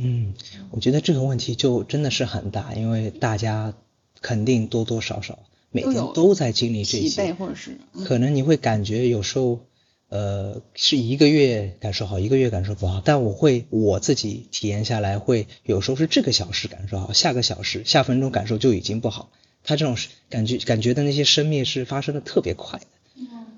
[0.00, 0.34] 嗯，
[0.70, 3.74] 我觉得这个问题就真的是很大，因为大家
[4.20, 5.38] 肯定多多少少
[5.70, 9.60] 每天都在经历这些，或者是可能你会感觉有时候
[10.08, 19.30] 呃是一个月感受好，一个月感受不好，但我会我自己体验下来，会有时候是这个小时感受好，下个小时下分钟感受就已经不好。
[19.64, 19.96] 他这种
[20.30, 22.86] 感觉感觉的那些生灭是发生的特别快的，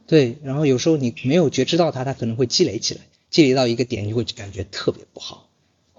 [0.09, 5.50] 对，然后有时候你没有觉知到它，它可能会积累起来，积累到一个点你会感觉特别不好，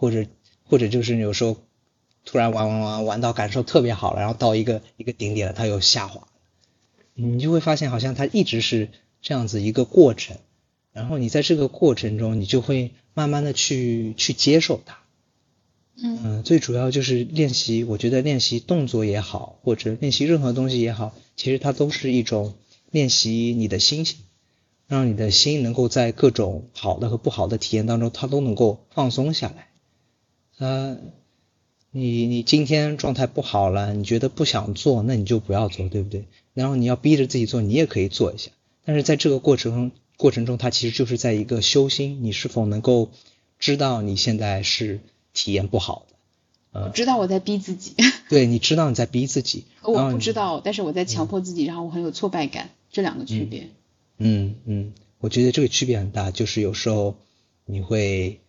[0.02, 0.26] 或者
[0.64, 1.58] 或者就是有时候
[2.26, 6.28] 突然玩玩玩玩到感受特别好了，然后到一个一个顶点了，它又下滑，
[7.14, 8.90] 你就会发现好像它一直是
[9.22, 10.38] 这样子一个过程，
[10.92, 14.98] 然后你在这个过程中，你就会慢慢的去去接受它。
[16.04, 17.84] 嗯，最主要就是练习。
[17.84, 22.56] 我觉得练习动作也好，或者练习任何东西也好，其实它都是一种
[22.90, 24.18] 练习你的心情，
[24.88, 29.68] 让你的心能够在各种好的和不好的体验当中，它都能够放松下来。
[30.58, 30.98] 呃，
[31.92, 36.26] 你你今天状态不好了，你觉得不想做，那你就不要做，对不对？
[36.54, 38.52] 然后你要逼着自己做，你也可以做一下。
[38.86, 43.12] 但是在这个过程过程中，它其实就是在一个修心，你是否能够
[43.60, 45.00] 知道你现在是。
[45.34, 46.06] 体验不好
[46.74, 47.96] 的，呃，知道我在逼自己，
[48.28, 53.70] 对，你知道你在逼自己，我不知道，但是我在强迫自己，然后我很有挫败感，这两个区别。
[54.18, 57.16] 嗯嗯，我觉得这个区别很大，就是有时候
[57.64, 58.41] 你会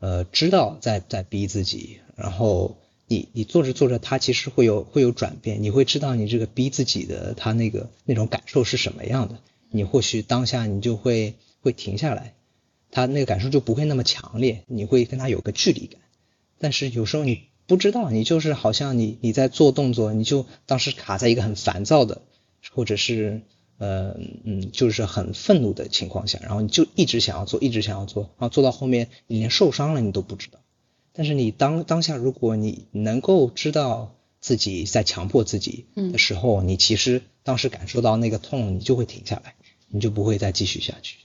[0.00, 9.38] 呃知道在在逼自己，然后你你做着做着，它其实会有会有转变，你会知道你这个逼自己的他那个那种感受是什么样的，
[9.70, 12.34] 你或许当下你就会会停下来，
[12.90, 16.00] 他那个感受就不会那么强烈，你会跟他有个距离感。
[16.58, 22.22] 但是有时候你不知道，你就是好像你你在做动作，你就当时卡在一个很烦躁的，
[22.72, 23.42] 或者是
[23.78, 30.58] 呃嗯就是很愤怒的情况下，然后你就一直想要做，一直想要做，然后做到后面你连受伤了你都不知道。
[31.12, 39.54] 但是你当当下如果你能够知道自己在强迫自己的时候，你其实当时感受到那个痛，你就会停下来，
[39.88, 41.16] 你就不会再继续下去。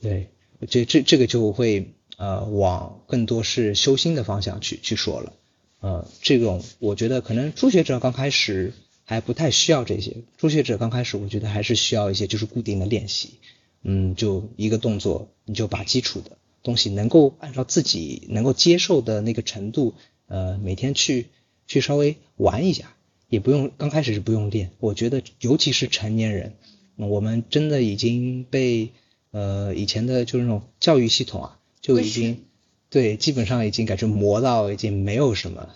[0.00, 1.92] 对，我觉得这这个就会。
[2.16, 5.32] 呃，往更多是修心的方向去去说了，
[5.80, 8.72] 呃，这种我觉得可能初学者刚开始
[9.04, 13.34] 还不太需要这些，初学者刚开始我觉得还是需要一些就是固定的练习，
[13.82, 19.94] 嗯，就一个动作，你就把基础的东西能够按照自己能够接受的那个程度，
[20.26, 21.26] 呃，每天去
[21.66, 22.94] 去稍微玩一下，
[23.28, 26.54] 也不用刚开始是不用练，我觉得尤其是成年人，
[26.96, 28.90] 我们真的已经被
[29.30, 31.58] 呃以前的就是那种教育系统啊。
[31.84, 32.44] 就已经
[32.88, 35.68] 对，基本上已经感觉磨到已经没有什么，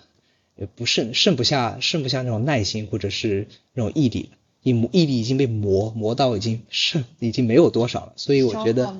[0.59, 8.97] 也不剩剩不下剩不下那种耐心或者是那种毅力了，毅毅力已经被磨磨到已经剩已经没有多少了，所以我觉得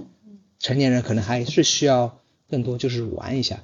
[0.60, 2.18] 成年人可能还是需要
[2.50, 3.62] 更多就是玩一下，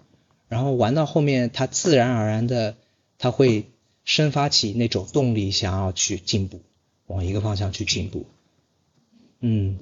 [0.49, 2.75] 然后玩到后面他自然而然的
[3.17, 3.65] 他会
[4.03, 6.61] 生发起那种动力，想要去进步，
[7.07, 8.25] 往一个方向去进步，
[9.39, 9.79] 嗯。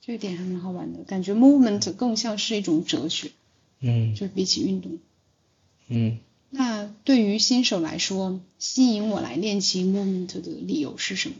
[0.00, 3.30] 这一点还蛮好玩的，感觉 movement 更像是一种哲学，
[3.80, 4.98] 嗯，就比起运动，
[5.88, 6.18] 嗯，
[6.50, 11.34] 那对于新手来说，吸引我来练习 movement 的理由是什么？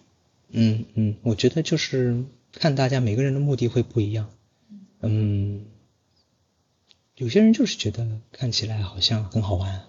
[0.51, 4.31] 嗯嗯，我觉得就是看大家每个人的目的会不一样。
[5.01, 5.65] 嗯，
[7.17, 9.83] 有些人就是觉得看起来好像很好玩，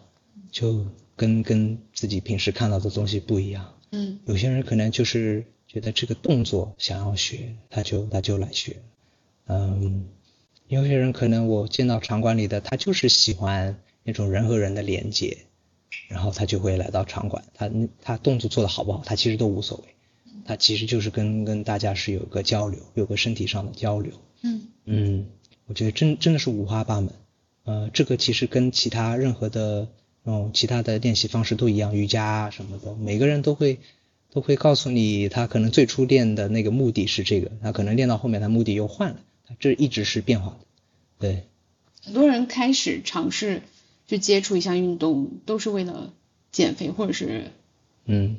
[0.52, 3.74] 就跟跟自己平时看到的东西不一样。
[3.92, 8.78] 嗯，有些人可能就是觉得这个动作想要学，他就他就来学。
[9.48, 10.06] 嗯，
[10.68, 15.38] 有些人可能我见到场馆里的，他就是喜欢那种人和人的连接，
[16.08, 17.44] 然后他就会来到场馆。
[17.54, 17.70] 他
[18.02, 19.84] 他动作做的好不好，他其实都无所谓。
[20.46, 24.14] 他其实就是跟跟大家是有个交流，有个身体上的交流。
[24.42, 25.28] 嗯嗯，
[25.68, 27.14] 我觉得真真的是五花八门。
[27.66, 29.88] 呃，这个其实跟其他任何的
[30.24, 33.78] 那种其他的练习方式都一样，瑜伽啊什么的，每个人都会
[34.32, 39.20] 都会告诉你，他可能最初练的那个目的是这个，他可能练到后面他目的又换了，
[39.60, 40.66] 这一直是变化的。
[41.20, 41.44] 对，
[42.02, 43.62] 很多人开始尝试
[44.10, 46.12] 去接触一项运动，都是为了
[46.52, 47.52] 减肥，或者是
[48.06, 48.38] 嗯。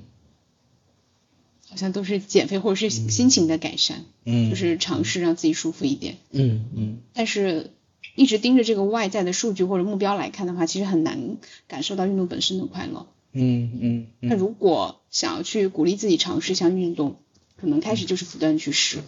[1.69, 6.99] 好像都是减肥或者是心情的改善，嗯，就是尝试让自己舒服一点，嗯嗯。
[7.15, 7.71] 但是，
[8.17, 11.37] 一直盯着这个外在的数据或者目标来看的话，其实很难
[11.69, 13.07] 感受到运动本身的快乐。
[13.33, 14.07] 嗯嗯。
[14.19, 17.21] 那如果想要去鼓励自己尝试一项运动，
[17.57, 18.99] 可能开始就是不断去试。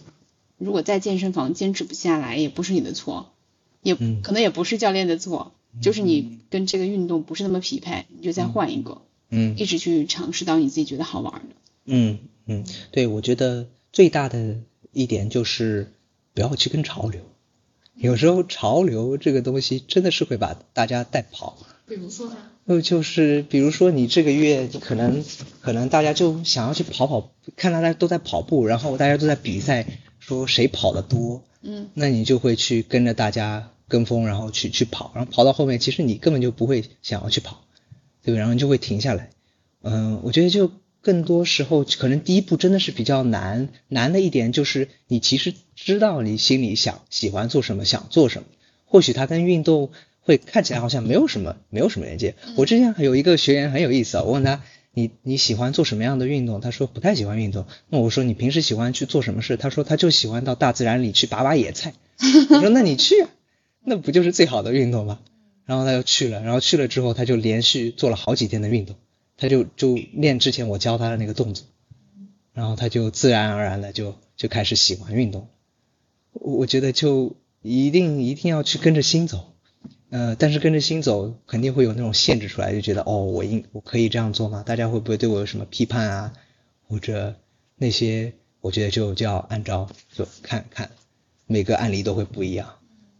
[0.57, 3.33] 如果在健身房坚持不下来，也不是你的错，
[3.81, 9.01] 也可能也不是教练的错，就是你跟这个运动不是那么匹配，你就再换一个。
[9.29, 9.55] 嗯。
[9.57, 11.55] 一直去尝试到你自己觉得好玩的。
[11.85, 12.19] 嗯。
[12.45, 14.57] 嗯，对，我觉得最大的
[14.91, 15.93] 一点就是
[16.33, 17.21] 不要去跟潮流。
[17.95, 21.57] 有时候潮流这个东西真的是会把大家带跑。
[21.87, 22.35] 比如说呢？
[22.65, 25.23] 呃，就是比如说你这个月可能
[25.61, 29.85] 可能大家就想要去跑跑，看大家都在跑步，然后大家都在比赛，
[30.19, 31.43] 说谁跑得多。
[31.61, 31.89] 嗯。
[31.93, 37.63] 那你就会去跟着大家跟风，然后去去跑，然后跑到后面，其实你根本就不会想要去跑，
[38.23, 38.39] 对吧？
[38.39, 39.29] 然后就会停下来。
[39.83, 40.71] 嗯，我觉得就。
[41.05, 43.67] 更多时候，可能第一步真的是比较难。
[43.89, 48.47] 难的一点就是，你其实知道你心里想喜欢做什么，想做什么。
[48.85, 52.35] 或许它跟运动会看起来好像没有什么，没有什么连接。
[52.55, 56.61] 我之前有一个学员很有意思啊，我问他你你喜欢做什么样的运动？
[56.61, 57.65] 他说不太喜欢运动。
[57.89, 59.57] 那我说你平时喜欢去做什么事？
[59.57, 61.93] 他说他就喜欢到大自然里去拔拔野菜。
[62.49, 63.25] 我说那你去，
[63.85, 65.19] 那不就是最好的运动吗？
[65.65, 68.95] 然后他就去了，然后去了之后他就连续做了好几天的运动。
[69.35, 71.65] 他就就练之前我教他的那个动作，
[72.53, 75.47] 然后他就自然而然的就就开始喜欢运动。
[76.33, 79.53] 我觉得就一定一定要去跟着心走，
[80.11, 84.63] 呃，但是跟着心走肯定会有那种限制出来，就觉得哦，我应我可以这样做吗？
[84.63, 86.33] 大家会不会对我有什么批判啊？
[86.87, 87.35] 或者
[87.75, 90.91] 那些，我觉得就就要按照就看看
[91.47, 92.75] 每个案例都会不一样。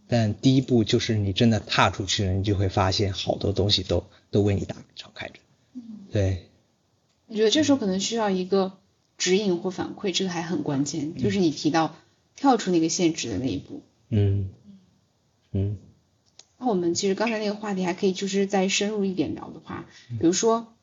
[0.08, 5.36] 但第一步就是你真的踏出去了，你就会发现好多东西都都为你打敞开着。
[6.12, 6.50] 对，
[7.28, 8.74] 我觉得这时候可能需要一个
[9.18, 11.96] 指引或反馈，这个还很关键，就是你提到
[12.36, 13.82] 跳出那个限制的那一步。
[14.10, 14.50] 嗯
[15.52, 15.78] 嗯。
[16.60, 19.86] 那我们其实刚才那个话题还可以就是再深入一点聊的话，
[20.20, 20.74] 比如说，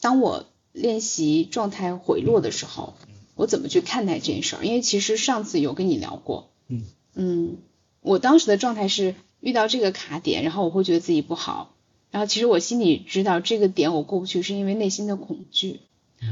[0.00, 2.94] 当我练习状态回落的时候，
[3.34, 4.64] 我怎么去看待这件事儿？
[4.64, 6.50] 因为其实上次有跟你聊过。
[6.68, 6.84] 嗯。
[7.14, 7.56] 嗯，
[8.02, 11.74] 我当时的状态是遇到这个卡点，然后我会觉得自己不好。
[12.10, 15.80] 然后其实我心里知道这个点我过不去，是因为内心的恐惧，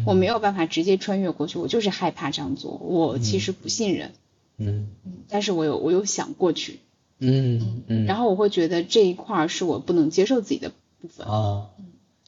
[0.04, 4.12] 我没有办法直接穿越过去，我就是害怕这样做，我其实不信任，
[4.58, 4.88] 嗯，
[5.28, 6.80] 但是我有我有想过去，
[7.18, 11.70] 嗯嗯，然后我会觉得这一块是我不能接受自己的部分，啊，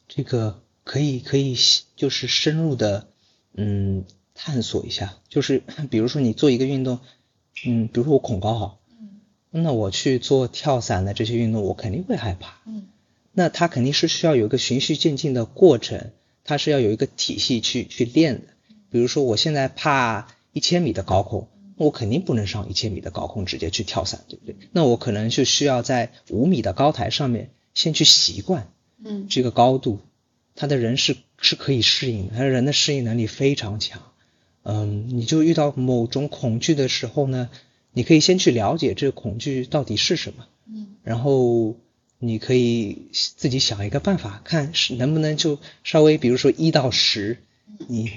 [0.07, 1.55] 这个可以可以
[1.95, 3.07] 就是深入的
[3.53, 4.03] 嗯
[4.33, 6.99] 探索一下，就是比如说你做一个运动，
[7.67, 8.82] 嗯，比如说我恐高哈，嗯，
[9.55, 12.87] 那我去做跳伞的这些运动，我肯定会害怕，嗯。
[13.31, 16.11] 那它肯定是需要有一个循序渐进的过程，
[16.43, 18.53] 它是要有一个体系去去练的。
[18.89, 24.55] 比如说我现在怕一千米的高空，我肯定不能上一千米的高空直接去跳伞，对不对？
[24.71, 28.69] 那我可能就需要在五米的高台上面先去习惯，
[29.03, 29.99] 嗯，这个高度，
[30.55, 34.01] 他的人是是可以适应的，他人的适应能力非常强。
[34.61, 37.49] 嗯，你就遇到某种恐惧的时候呢，
[37.93, 41.75] 你可以先去了解这个恐惧到底是什么，嗯，然后。
[42.25, 47.39] 你可以自己想一个办法，看是能不能就稍微，比如说一到十，
[47.89, 48.11] 你，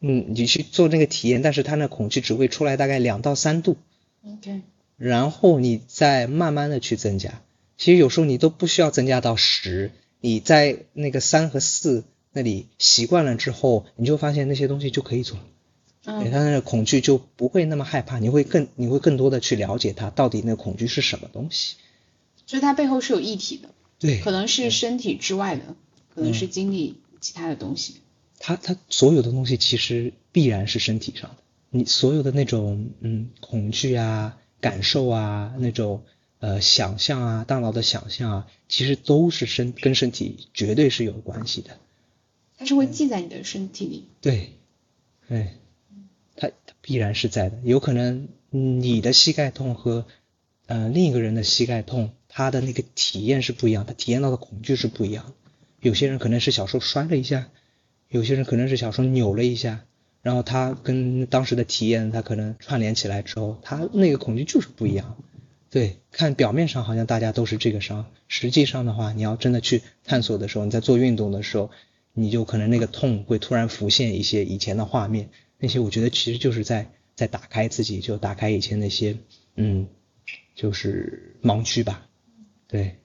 [0.00, 3.76] 嗯，你去做那个体验，但是它那恐惧只会出来大概两到三度
[4.24, 4.62] ，OK，
[4.96, 7.40] 然后你再慢慢的去增加，
[7.78, 12.02] 其实有时候你都不需要增加到十，你在那个三和四
[12.32, 15.44] 那里习惯了之后，你就发现那些东西就可以做了，
[16.06, 21.76] 嗯，他那个恐惧就不会那么害怕，你会更你会更多的去了解他到底那个恐惧是什么东西。
[22.46, 25.74] 所以它背后是有议题的，对，可能是身体之外的，
[26.14, 27.96] 可能是经历其他的东西。
[28.38, 31.36] 它它所有的东西其实必然是身体上的，
[31.70, 36.04] 你所有的那种嗯恐惧啊、感受啊、那种
[36.38, 41.78] 呃想象啊、大脑的想象啊，其实都是身跟身体绝对是有关系的。
[42.58, 44.04] 它是会记在你的身体里。
[44.20, 44.52] 对，
[45.28, 45.48] 对，
[46.36, 47.58] 它它必然是在的。
[47.64, 50.06] 有可能你的膝盖痛和
[50.66, 55.32] 呃另一个人的膝盖痛，他的那个体验是不一样，他体验到的恐惧是不一样。
[55.80, 57.48] 有些人可能是小时候摔了一下。
[58.08, 59.84] 有些人可能是小时候扭了一下，
[60.22, 65.16] 然后他跟当时的体验，他可能串联起来之后，他那个恐惧就是不一样。
[65.70, 71.70] 对，看表面上好像大家都是这个伤，实际上的话，你要真的去探索的时候，你在做运动的时候，
[72.14, 79.16] 你就可能那个痛会突然浮现一些以前的画面，那些我觉得其实就是在在打开自己，就打开以前那些
[79.54, 79.88] 嗯，
[80.54, 82.06] 就是盲区吧。
[82.68, 82.96] 对。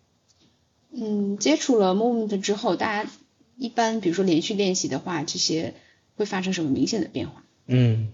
[0.94, 3.10] 嗯，接触了 Movement 之后，大家。
[3.58, 5.76] 一般比如说连续练习的话，这些
[6.16, 7.44] 会发生什么明显的变化？
[7.68, 8.12] 嗯，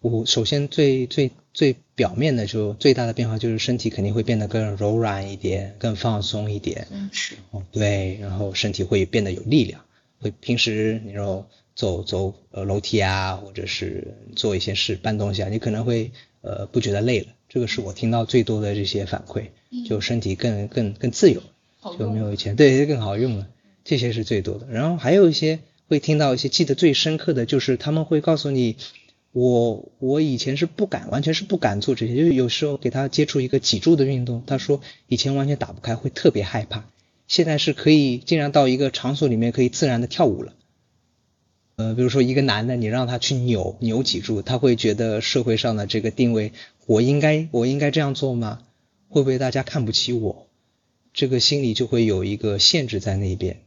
[0.00, 6.86] 我首先最最最表面的就最大的变化就是身体肯定会变得更柔软一点，更放松一点。
[6.90, 7.36] 嗯，是。
[7.50, 9.82] 哦，对，然后身体会变得有力量，
[10.20, 16.12] 会平时你说走走呃楼梯啊，或者是做一些事搬东西啊，你可能会
[16.42, 17.26] 呃不觉得累了。
[17.48, 19.48] 这个是我听到最多的这些反馈，
[19.86, 21.42] 就身体更更更自由，
[21.98, 23.48] 就没有以前对更好用了。
[23.84, 28.76] 这些是最多的，然后还有一些会听到一些记得最深刻的就是他们会告诉你，
[29.32, 36.88] 我我以前是不敢，完全是不敢做这些，就是有时候给他接触一个脊柱的运动，他说以前完全打不开，会特别害怕，
[37.28, 40.54] 现在是可以竟然到一个场所里面可以自然的跳舞了，
[41.76, 46.52] 呃，比如说一个男的，你让他去扭扭脊柱，他会觉得社会上的这个定位，
[46.86, 48.60] 我应该我应该这样做吗？
[49.08, 50.46] 会不会大家看不起我？
[51.12, 53.60] 这个心里就会有一个限制在那边。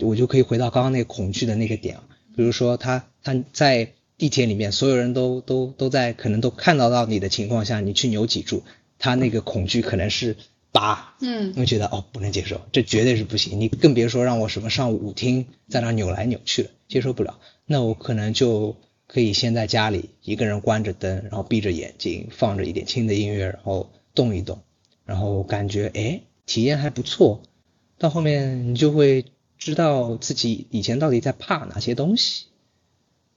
[0.00, 1.98] 我就可以回到刚刚那个恐惧的那个点，
[2.36, 8.62] 比如说他他在地铁里面，所有人都都都在可能都看到到你的情况下，你去扭脊柱，
[9.00, 10.36] 他那个恐惧可能是
[10.72, 17.38] 八，嗯，会觉得哦不能接受，这绝对是不行，你更别说让我什么上舞厅在那扭来扭去了，接受不了。
[17.66, 24.60] 那我可能就可以先在家里一个人关着灯，然后闭着眼睛，放着一点轻的音乐，然后动一动，
[25.04, 27.42] 然后感觉哎体验还不错，
[27.98, 29.24] 到后面你就会。
[29.60, 32.44] 知道自己以前到底在怕哪些东西，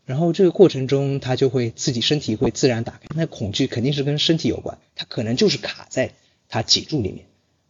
[0.05, 3.07] 然后这个过程中他就会自己身体会自然打开。
[3.15, 6.13] 那恐惧肯定是跟身体有关，他可能就是卡在
[6.51, 7.25] 他脊柱里面，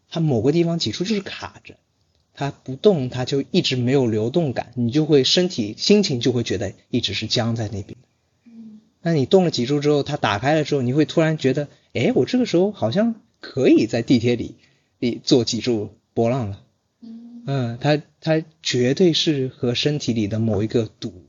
[0.09, 1.75] 它某个地方脊柱就是卡着，
[2.33, 7.95] 它不动它就一直没有流动感，你就会身体心情就会觉得一直是僵在那边。
[8.43, 14.55] 嗯，那你动了脊柱之后，它打开了之后，你会突然觉得，哎，我这个时候好像可以在地铁里
[14.97, 16.63] 里做脊柱波浪了。
[17.45, 21.23] 嗯，它它绝对是和身体里的某一个堵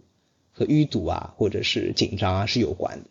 [0.53, 3.11] 和淤堵啊，或者是紧张啊是有关的。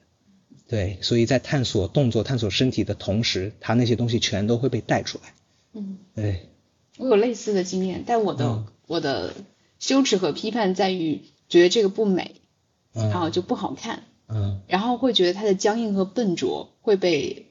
[0.71, 5.33] 对，所以在探索动作、探索身体的同时，他那些东西全都会被带出来。
[5.73, 6.47] 嗯，对。
[6.97, 9.33] 我有类似的经验，但我的我的
[9.79, 12.35] 羞耻和批判在于觉得这个不美，
[12.93, 14.03] 然后就不好看。
[14.29, 14.61] 嗯。
[14.67, 17.47] 然后会觉得它的僵硬和笨拙会被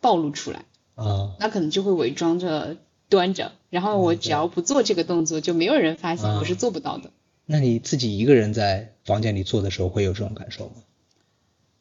[0.00, 0.64] 暴露出来。
[0.94, 1.34] 啊。
[1.40, 2.76] 那可能就会伪装着。
[3.06, 7.10] 端着，然后我只要不做这个动作，就没有人发现我是做不到的。
[7.44, 10.72] 那你自己一个人在房间里做的时候，会有这种感受吗？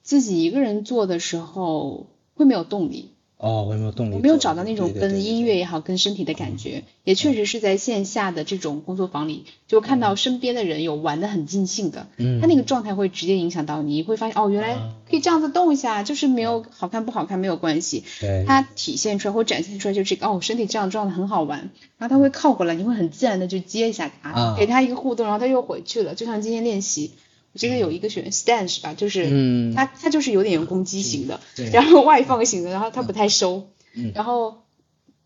[0.03, 3.09] 自己一个人做的时候，会没有动力。
[3.37, 4.15] 哦，我也没有动力？
[4.15, 14.75] 我没有找到那种跟音乐也好，跟身体的感觉，也确实是在线下的这种工作坊里，就看到身边的人有玩的很尽兴的，嗯，他那个状态会直接影响到你，会发现哦，原来
[15.09, 27.11] 可以这样子动一下，就是没有好看不好看没有关系，对，它体现出来或展现出来就这个哦，身体这样状态很好玩，然后他会靠过来，你会很自然的就接一下他，给他一个互动，然后他又回去了，就像今天练习。
[27.53, 31.39] 我记得有一个选 stand 是吧，就是他他就是有点攻击型的，
[31.71, 33.69] 然后外放型的，然后他不太收，
[34.15, 34.63] 然后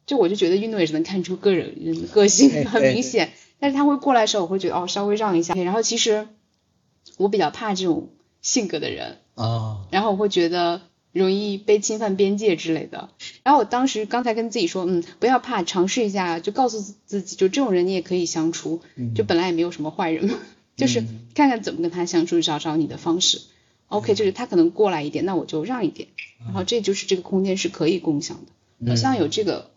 [0.06, 6.28] 就我就觉得运动也是能看出个人人个性很明显，但是他会过来的时候，我会觉得哦稍微让一下，然后其实
[7.16, 8.10] 我比较怕这种
[8.42, 10.82] 性格的人啊，然后我会觉得
[11.14, 13.10] 容易被侵犯边界之类的，
[13.44, 18.82] 然后我当时刚才跟自己说，嗯不要怕，尝试一下，就告诉自己，就这种人你也可以相处，
[19.16, 20.38] 就本来也没有什么坏人嘛。
[20.78, 21.04] 就是
[21.38, 23.42] 看看怎么跟他相处，找找你的方式。
[23.90, 26.10] OK，就是他可能过来一点，那我就让一点，
[26.40, 28.90] 然后这就是这个空间是可以共享的。
[28.90, 29.70] 好像有这个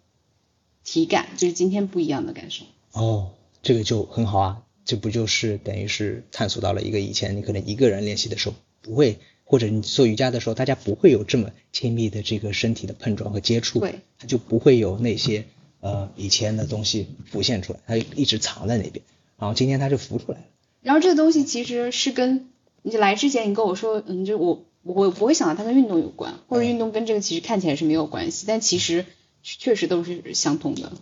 [0.84, 2.64] 体感，就是今天不一样的感受。
[2.92, 3.32] 哦，
[3.62, 15.44] 这个就很好啊，这不就是等于是探索到了一个以前你可能一个人练习的时候不会，或者你做瑜伽的时候大家不会有这么亲密的这个身体的碰撞和接触，对，他就不会有那些
[15.80, 19.04] 呃以前的东西浮现出来，它一直藏在那边，
[19.38, 20.44] 然后今天它就浮出来了。
[20.82, 22.48] 然后这个东西其实是跟
[22.82, 29.04] 你来之前你跟我说，嗯，就我我不会想到它跟运动有关，或者运动跟这个其实看起来是没有关系，但其实
[29.42, 30.92] 确实都是相通的。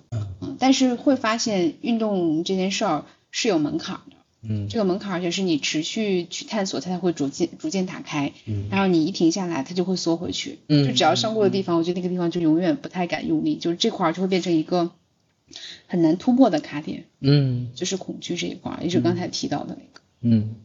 [0.40, 4.16] 嗯，但是会发现运动这件事儿是有门槛的。
[4.40, 8.32] 嗯，这个门槛而且是你持续去探索，它才会逐渐逐渐打开。
[8.46, 10.60] 嗯，然后你一停下来，它就会缩回去。
[10.68, 14.92] 嗯，就只要上过的地方，我觉得那个地方就永远不太敢用力，就是这块儿就会变成一个
[15.86, 17.04] 很难突破的卡点。
[17.20, 20.00] 嗯，就是恐惧这一块儿，也是刚才提到的那个。
[20.20, 20.56] 嗯，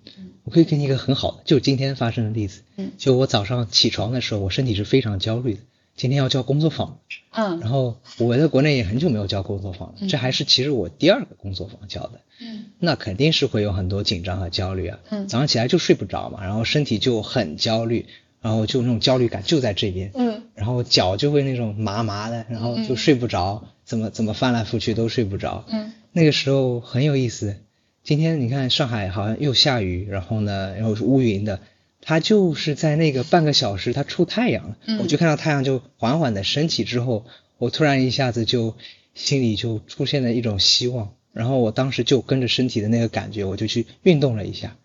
[0.43, 2.61] 我可以给你一个很好的，就今天发生的例子。
[2.77, 5.59] 嗯，就我早上起床的时候，我身体是非常焦虑的。
[5.95, 6.97] 今天要交工作坊。
[7.29, 12.21] 嗯，然后我在国内也很久没有交工作坊了，这还是其实我第二个工作坊交的。
[12.41, 14.99] 嗯，那肯定是会有很多紧张和焦虑啊。
[15.09, 18.07] 嗯，早上起来就睡不着嘛，然后身体就很焦虑，
[18.43, 20.11] 然后就那种焦虑感就在这边。
[20.13, 25.65] 嗯，然后脚就会那种麻麻的，然后就睡不着，怎么怎么翻来覆去都睡不着。
[25.69, 27.55] 嗯，那个时候很有意思。
[28.03, 31.61] 今天你看上海好像又下雨，然后呢然后是乌云的。
[32.05, 37.25] 它就是在那个半个小时，它出太阳了，我就看到太阳就缓缓的升起之后，
[37.57, 38.75] 我突然一下子就
[39.13, 44.75] 心里就出现了一种希望，然后我当时就跟着身体的那个感觉，我就去运动了一下，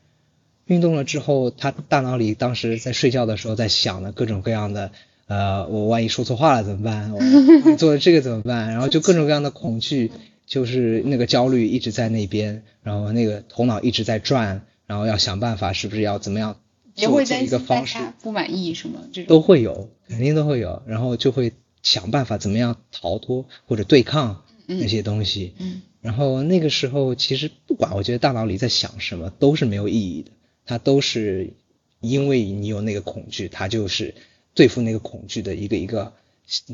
[0.69, 4.93] 运动了之后，他大脑里当时在睡觉的时候在想的各种各样的，
[5.27, 7.12] 呃，我万一说错话了怎么办？
[7.12, 7.21] 我
[7.77, 8.69] 做了这个怎么办？
[8.69, 10.12] 然后就各种各样的恐惧，
[10.47, 16.57] 就是那个焦虑一直在那边，然后那个头脑一直在转，然后要想办法是不是要怎么样。
[16.95, 25.55] 也会担心他不满意什么这种都会有，肯定都会有，然后就会想办法怎么样逃脱或者对抗那些东西。
[25.61, 30.33] 嗯，然后那个时候其实不管我觉得大脑里在想什么都是没有意义的，
[30.69, 31.55] 它都是
[32.01, 34.14] 因为你有那个恐惧，它就是
[34.53, 36.12] 对付那个恐惧的一个一个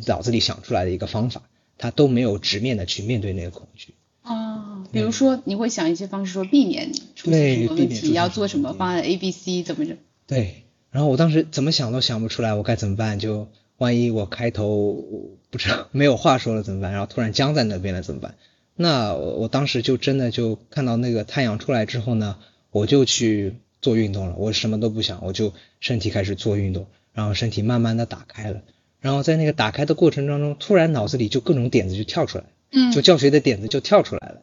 [0.06, 1.42] 脑子里想出来的一个方法，
[1.78, 3.94] 它都没有直面的去面对那个恐惧。
[4.22, 9.96] 啊，比如说你会想一些方式说避免出现什么问题，要做什么方案 A、B、C 怎么着？
[10.26, 13.20] 对，然后我当时怎么想都想不出来，我该怎么办？
[13.20, 15.04] 就万一我开头
[15.50, 16.90] 不知道没有话说了怎么办？
[16.90, 18.34] 然后突然僵在那边了怎么办？
[18.74, 22.38] 那我当时就真的就看到那个太阳出来之后呢，
[22.72, 24.34] 我就去做运动了。
[24.38, 28.62] 我什么都不想，我就身体开始做运动，然后身体慢慢的打开了。
[29.00, 34.40] 然后在那个打开的过程当中，突然脑子里就各种点子就跳出来，嗯，就教学的点子就跳出来了。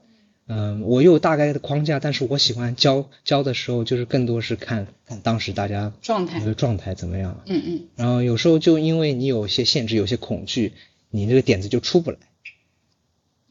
[0.48, 7.42] 嗯，我有大概的框架，但是我喜欢教教的时候，就是更多是看看当时大家状态的状态怎么样。
[7.48, 7.82] 嗯嗯。
[7.96, 10.74] 然后有时候就因为你有些限制，有些恐惧，
[11.10, 12.18] 你这个点子就出不来。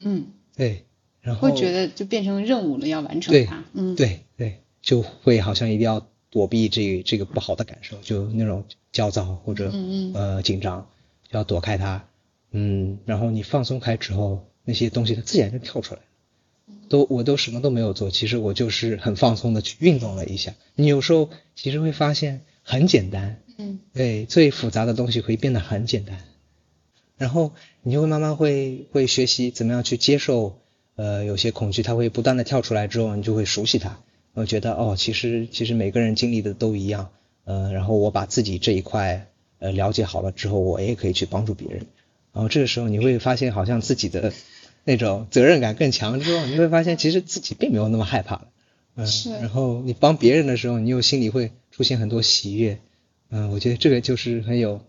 [0.01, 0.27] 嗯。
[0.57, 0.85] 对。
[1.23, 3.65] 然后会觉得就变成任务了，要完成它。
[3.75, 3.95] 嗯。
[3.95, 4.21] 对对，
[4.83, 10.89] 就会好像一定要躲避这这个不好的感受，就那种焦躁或者嗯呃紧张，
[11.31, 12.07] 就要躲开它。
[12.51, 12.99] 嗯。
[13.05, 16.07] 然后你放松开之后，那些东西它自然就跳出来了。
[16.89, 20.55] 都我都什么都没有做，其实我就是很放松的去运动了一下。
[20.75, 26.19] 你有时候其实会发现很简单，嗯，对，最复杂的东西会变得很简单，
[27.17, 27.53] 然后
[27.83, 30.59] 你就会慢慢会会学习怎么样去接受，
[30.97, 34.01] 呃，有些恐惧它会不断的跳出来之后，你就会熟悉它，
[34.35, 37.11] 我觉得哦，其实其实每个人经历的都一样，
[37.45, 39.29] 呃，然后我把自己这一块
[39.59, 41.87] 呃了解好了之后，我也可以去帮助别人，
[42.33, 44.33] 然后这个时候你会发现好像自己的。
[44.83, 48.49] 那种责任感更强之后，你会发现其实自己并没有那么害怕了，
[48.95, 49.31] 嗯，是。
[49.31, 52.81] 然后你帮别人的时候，你又心里会出现很多喜悦，
[53.29, 54.81] 嗯，我觉得这个就是很有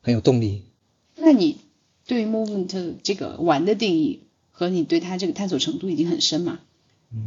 [0.00, 0.62] 很有动力。
[1.14, 1.58] 那你
[2.06, 4.20] 对 movement 这个玩的定义
[4.50, 6.60] 和你对它这个探索程度已经很深嘛？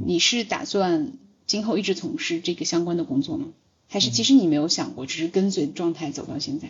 [0.04, 1.14] 你是打算
[1.52, 3.48] 今后一直从事这个相关的工作吗？
[3.90, 6.70] 还是其实你没有想过，只是跟随状态走到现在？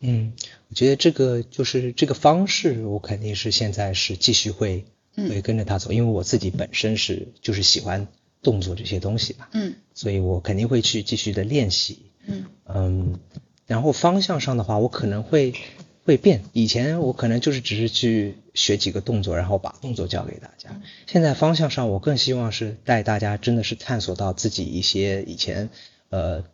[0.00, 0.34] 嗯，
[0.68, 4.84] 我觉得这个就是这个方式，我肯定是现在是继续会
[5.16, 8.06] 会跟着他走，因为我自己本身是就是喜欢
[8.42, 12.44] 动作这些东西嘛，嗯，所以我肯定会去继续的练习，嗯。
[12.66, 13.18] 嗯，
[13.66, 15.54] 然后方向上的话，我可能会
[16.08, 25.68] 会变，以前我可能就是只是去学几个动作，然后把动作教给大家，现在方向上我更希望是带大家真的是探索到自己一些以前
[26.08, 26.44] 呃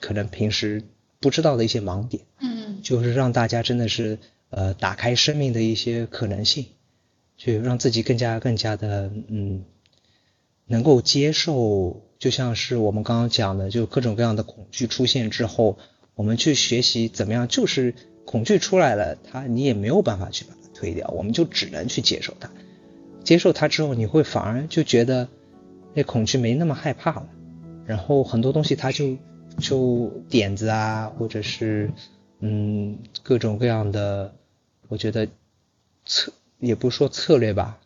[0.00, 0.82] 可能平时
[1.18, 2.82] 不知道的一些盲点，嗯。
[2.82, 4.18] 就是让大家真的是
[4.50, 6.66] 呃打开生命的一些可能性，
[7.38, 9.64] 去让自己更加更加的嗯
[10.66, 15.78] 能够接受，就像是我们刚刚讲的，就各种各样的恐惧出现之后，
[16.14, 17.94] 我们去学习怎么样，就是
[18.30, 22.50] 恐惧出来了，它你也没有办法去把它推掉，我们就只能去接受它，
[23.24, 25.28] 接受它之后，你会反而就觉得
[25.94, 27.28] 那恐惧没那么害怕了，
[27.86, 29.16] 然后很多东西它就
[29.58, 31.90] 就点子啊，或者是。
[32.42, 34.34] 嗯，各种各样的，
[34.88, 35.28] 我觉得
[36.06, 37.78] 策也不说策略吧，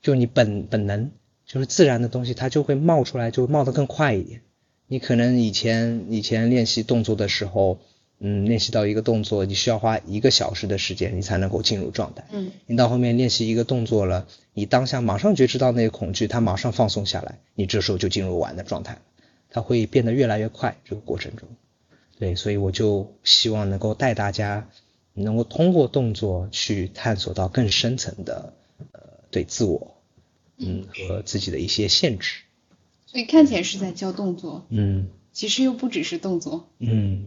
[0.00, 1.12] 就你本本能，
[1.46, 4.40] 就是自然的东西，它就会冒出来，就冒得更快一点。
[4.88, 7.78] 你可能以前以前练习动作的时候，
[8.24, 12.24] 嗯，练习到一个动作，你需要花一个小时的时间，你才能够进入状态。
[12.30, 19.00] 嗯，你到后面练习一个动作了，你当下马上觉知到那个恐惧，它马上放松下来，你这时候就进入玩的状态了。
[19.50, 21.48] 它会变得越来越快，这个过程中，
[22.18, 24.68] 对，所以我就希望能够带大家，
[25.14, 28.54] 能够通过动作去探索到更深层的，
[28.92, 29.00] 呃，
[29.30, 29.96] 对自我，
[30.58, 32.42] 嗯，和自己的一些限制。
[33.06, 36.68] 所以看起来是在教动作，嗯其实又不只是动作。
[36.78, 37.26] 嗯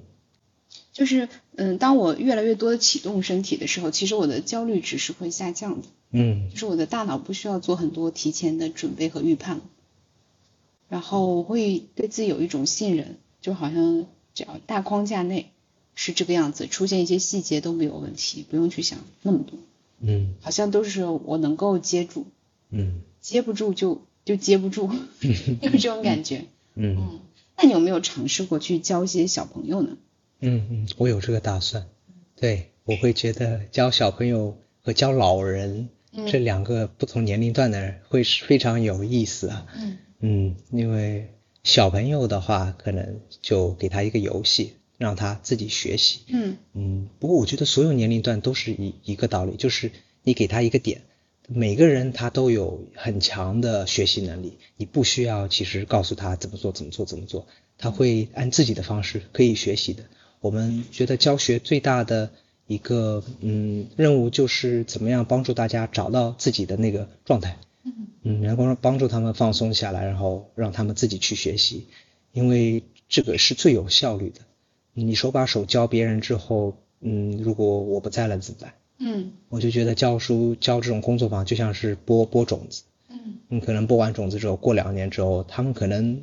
[0.96, 1.28] 就是，
[1.58, 6.50] 嗯，当我越来越多的启动身体的时候，其实我的焦虑值是会下降的，嗯。
[6.50, 9.64] 就是我的大脑不需要做很多提前的准备和预判了，
[10.88, 15.52] 然后我会对自己有一种信任，就好像只要大框架内
[15.96, 19.60] 是这个样子，出现一些细节都没有问题，不用去想那么多，
[20.00, 20.36] 嗯。
[20.39, 22.26] 好像都是我能够接住，
[22.70, 23.02] 嗯。
[23.20, 24.89] 接不住就就接不住，
[25.62, 26.46] 就是这种感觉。
[26.76, 26.96] 嗯。
[26.98, 27.20] 嗯，
[27.58, 29.98] 那你有没有尝试过去教一些小朋友呢？
[30.40, 31.88] 嗯嗯，我有这个打算。
[32.36, 39.66] 对，我会觉得教小朋友和教老人嗯这两个不同年龄段的人会是非常有意思啊。
[39.78, 41.30] 嗯嗯，因为
[41.64, 46.22] 小朋友的话，可能就给他一个游戏，让他自己学习。
[46.28, 49.92] 嗯嗯，不过我觉得所有年龄段都是一一个道理，就是
[50.24, 51.02] 你给他一个点，
[51.48, 60.04] 每个人他都有很强的学习能力，你不需要其实告诉他怎么做怎么做怎么做，他会按自己的方式可以学习的。
[60.46, 62.30] 我们觉得教学最大的
[62.68, 67.58] 一个嗯任务就是怎么样帮助大家找到自己的那个状态。
[67.84, 71.88] 嗯嗯，能够帮助他们放松下来，然后让他们自己去学习，
[72.32, 74.41] 因为这个是最有效率的。
[74.93, 78.74] 你手把手教别人之后，嗯，如果我不在了怎么办？
[79.00, 83.18] 嗯我就觉得教书教这种工作坊就像是播播种子，嗯
[83.48, 86.22] 你可能播完种子之后，过两年之后，他们可能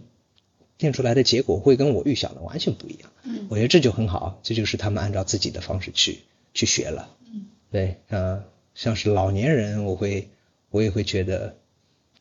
[0.83, 3.11] 变出来的结果会跟我预想的完全不一样。
[3.25, 6.23] 嗯我觉得这就很好，这就是他们按照自己的方式去
[6.53, 7.17] 去学了。
[7.33, 10.29] 嗯对，呃，像是老年人，我会
[10.71, 11.57] 我也会觉得，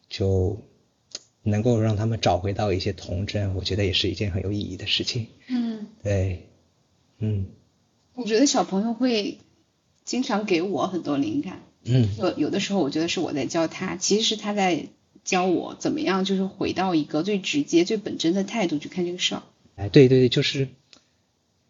[0.07, 0.61] 就
[1.41, 5.27] 能够让他们找回到一些童真，我觉得也是一件很有意义的事情。
[5.47, 6.47] 嗯，对，
[7.17, 7.47] 嗯
[8.13, 9.39] 我觉得小朋友会
[10.05, 11.63] 经常给我很多灵感。
[11.83, 14.85] 嗯有有的时候我觉得是我在教他，其实是他在
[15.23, 19.43] 教我怎么样，就是回到一个最直接、最本真的态度去看这个事儿。
[19.75, 20.67] 哎，对对对，就是，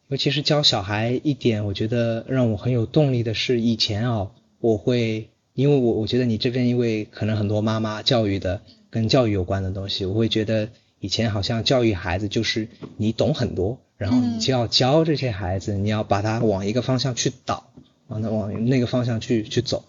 [0.08, 17.72] 尤其是教小孩一点，我觉得让我很有动力的是，以前啊，我会，因为我我觉得你这边因为可能很多妈妈教育的跟教育有关的东西，我会觉得以前好像教育孩子就是你懂很多，然后你就要教这些孩子，你要把他往一个方向去导，
[18.08, 19.86] 往那往那个方向去去走，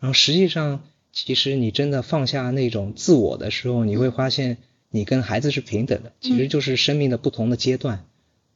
[0.00, 0.82] 然后实际上，
[1.18, 4.58] 其实你真的放下那种自我的时候，你会发现
[4.90, 8.04] 你跟孩子是平等的，其实就是生命的不同的阶段，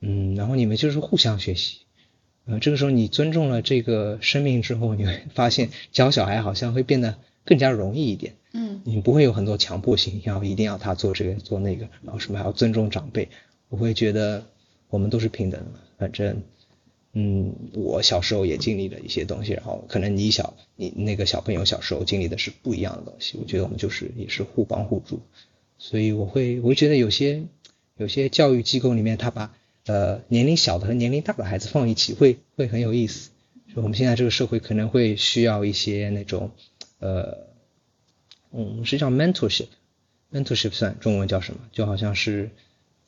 [0.02, 1.78] 嗯，然后你们就是互相学习，
[2.44, 8.82] 呃，这个时候你尊重了这个生命之后，你会发现教小孩好像会变得更加容易一点，嗯。
[8.84, 13.30] 你不会有很多强迫性，要一定要他做这个做那个，然后什么还要尊重长辈，
[13.70, 14.44] 我会觉得
[14.90, 16.42] 我们都是平等的，反正。
[17.12, 25.20] 嗯，我小时候也经历了一些东西，然后可能你小你那个小朋友小时候经历的是不一样的东西，我觉得我们就是也是互帮互助，
[25.76, 27.42] 所以我会我会觉得有些
[27.96, 29.52] 有些教育机构里面，他把
[29.86, 33.30] 呃年龄小的和年龄大的孩子放一起，会会很有意思。
[33.74, 36.52] 就我们现在这个社会可能会需要一些那种
[37.00, 37.48] 呃
[38.52, 41.60] 嗯是叫 mentorship，mentorship 算中文叫什么？
[41.72, 42.50] 就好像是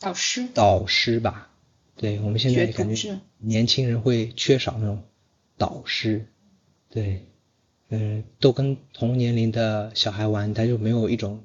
[0.00, 1.50] 导师导师吧。
[2.02, 5.04] 对我们现在感觉年轻人会缺少那种
[5.56, 6.26] 导师，
[6.90, 7.24] 对，
[7.90, 11.44] 嗯，都跟同年龄的小孩玩，他就没有一种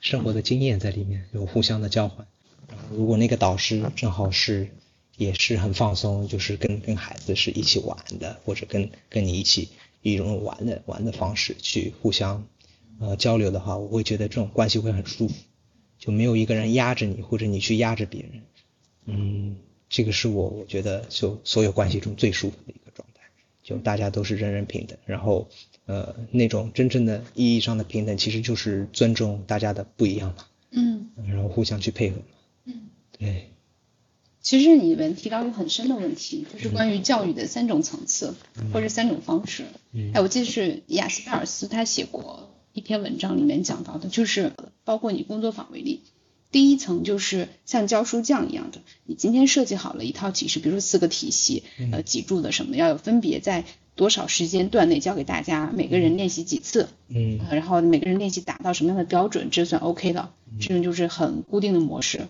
[0.00, 2.26] 生活的经验在里面，有互相的交换。
[2.68, 4.70] 然后如果那个导师正好是
[5.16, 9.68] 也是很放松，就是跟跟孩子是一起玩的，或者跟跟你一起
[10.00, 12.44] 一种玩的玩的方式去互相
[12.98, 15.34] 呃交流的话，我会觉得这种关系会很舒服，
[16.00, 18.42] 就没有一个人压着你，或者你去压着别人。
[19.04, 19.56] 嗯，
[19.92, 23.20] 这个是我我觉得就所有关系中最舒服的一个状态，
[23.62, 25.50] 就大家都是人人平等，然后
[25.84, 32.22] 呃那种真正的意义上的平等，其实就是尊重大家的不一样嘛，嗯然后互相去配合嘛，
[32.64, 32.88] 嗯。
[33.18, 33.50] 对，
[34.40, 38.34] 其实你们提到一个很深的问题，就是关于教育的三种层次、
[38.72, 39.64] 或者三种方式。
[39.92, 44.52] 嗯哎，我记得是雅斯贝尔斯他写过一篇文章里面讲到的，就是
[44.84, 46.00] 包括你工作坊为例，
[46.52, 53.62] 第一层就是像教书匠一样的，你今天设计好了一套体式，比如说四个体系，呃，脊柱的什么要有分别在
[53.96, 57.38] 多多少时间段内教给大家，每个人练习几次，嗯。
[57.48, 60.58] 呃然后每个人练习达到什么样的标准，这算 OK 的，嗯。
[60.60, 62.26] 这种就是很固定的模式。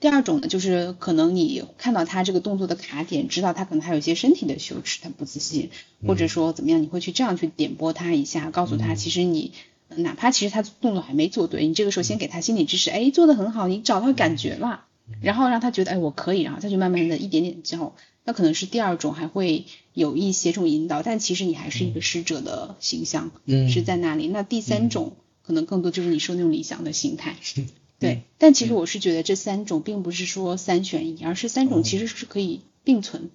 [0.00, 5.70] 第二种呢，就是可能你看到他这个动作的卡点，知道他可能还有一些身体的羞耻，他不自信，
[6.06, 14.84] 或者说怎么样，你会去这样去点拨他一下，告诉他，其实你呃哪怕其实他动作还没做对，你这个时候先给他心理支持，哎，做的很好，你找到感觉了，
[15.20, 17.94] 然后让他觉得，哎，我可以，然后再去慢慢的一点点教。
[18.26, 24.28] 那可能是第二种，还会有一些这种引导，但其实你还是一个师者的形象，嗯是在那里。
[24.28, 27.36] 那第三种可能更多就是你说那种理想的心态，
[28.00, 28.22] 对。
[28.38, 33.30] 但其实我是觉得这三种并不是说三选一，而是三种其实是可以并存，嗯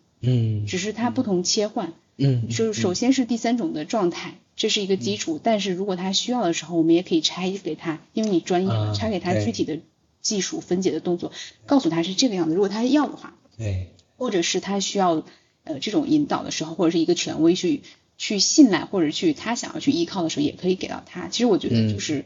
[0.67, 1.93] 只是它不同切换。
[2.21, 5.39] 嗯就是首先是第三种的状态，这是一个基础。
[5.41, 9.79] 但是如果他需要的时候，我们也可以拆给他，因为你专业拆给他具体的
[10.19, 11.31] 技术分解的动作，
[11.65, 12.55] 告诉他是这个样子。
[12.55, 15.23] 如果他要的话，对或者是他需要
[15.63, 17.83] 呃这种引导的时候，或者是一个权威去
[18.17, 21.29] 去信赖，或者去他想要去依靠的时候，也可以给到他。
[21.29, 22.25] 其实我觉得就是，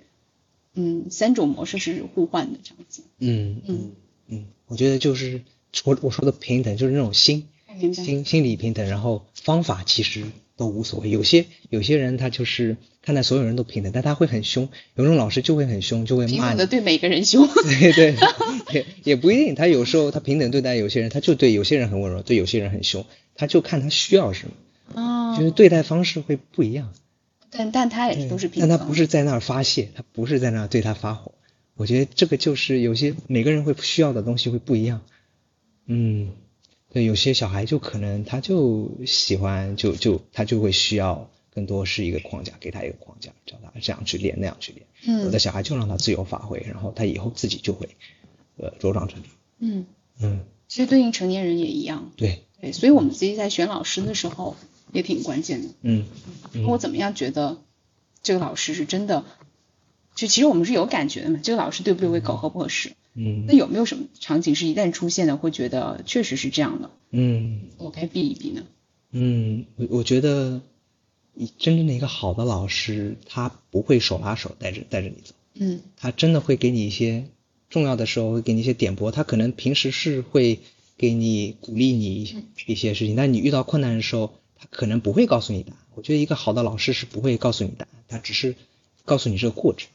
[0.74, 3.04] 嗯三种模式是互换的这样子。
[3.20, 3.92] 嗯嗯，
[4.26, 5.44] 嗯，我觉得就是
[5.84, 7.48] 我我说的平等，就是那种心。
[7.94, 10.24] 心心理平等，然后方法其实
[10.56, 11.10] 都无所谓。
[11.10, 16.68] 有些有些人他就是看待所有人都平等，但他会很凶，有种老师就会很凶，就会骂等的。
[16.68, 17.48] 对每个人凶。
[17.48, 18.16] 对 对，
[18.72, 23.06] 也也不一定，他有时候他平等对待有些人，他就对有些人很温柔，对有些人很凶，
[23.36, 24.48] 他就看他需要什
[24.94, 26.94] 么，哦就是对待方式会不一样。
[27.56, 28.80] 但但他也都是平但等。
[28.80, 31.34] 他不是在那儿发泄，他不是在那儿对他发火。
[31.76, 35.02] 我觉得这个就是有些每个人会需要的东西会不一样。
[35.86, 36.30] 嗯，
[36.94, 44.86] 对，有些小孩就可能他就喜欢就就他就会需要更多是一个框架，给他一个框架，叫他这样去练那样去练。
[45.06, 47.90] 嗯有的小孩就让他自由发挥，然后他以后自己就会
[48.58, 49.32] 呃茁壮成长。
[49.58, 49.86] 嗯，
[50.22, 52.12] 嗯，其实对应成年人也一样。
[52.16, 54.56] 对，对，所以我们自己在选老师的时候
[54.92, 55.70] 也挺关键的。
[55.82, 56.06] 嗯
[56.54, 57.58] 嗯我怎么样觉得
[58.22, 59.26] 这个老师是真的？
[60.16, 62.94] 就其实我们是有感觉的嘛，这个老师对不对胃口，合不合适？
[63.16, 68.64] 嗯那有没有什么场景是一旦出现的，会觉得确实是这样的，嗯我该避一避呢？
[69.12, 70.62] 嗯，我我觉得，
[71.36, 77.26] 一真正的一个好的老师，他不会手拉手带着带着你走，嗯他真的会给你一些
[77.70, 80.60] 重要的时候会给你一些点拨，他可能平时是会
[80.98, 82.24] 给你鼓励你
[82.66, 85.80] 一些事情，但你遇到困难的时候，他可能不会告诉你答案。
[85.96, 88.56] 我觉得一个好的老师是不会告诉你答案，他只是
[89.06, 89.90] 告诉你这个过程。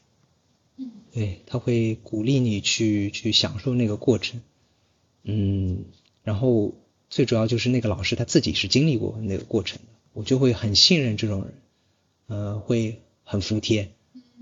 [1.19, 4.39] 对，他会鼓励你去去享受那个过程。
[5.23, 5.83] 嗯，
[6.23, 6.73] 然后
[7.09, 11.53] 最主要就是那个老师他自己是经历过那个过程的，我就会很信任这种人，
[12.27, 13.91] 呃，会很服帖，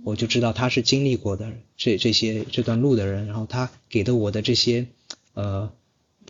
[0.04, 4.86] 我就知道他是经历过的这这些这段路的人，然后他给的我的这些
[5.34, 5.74] 呃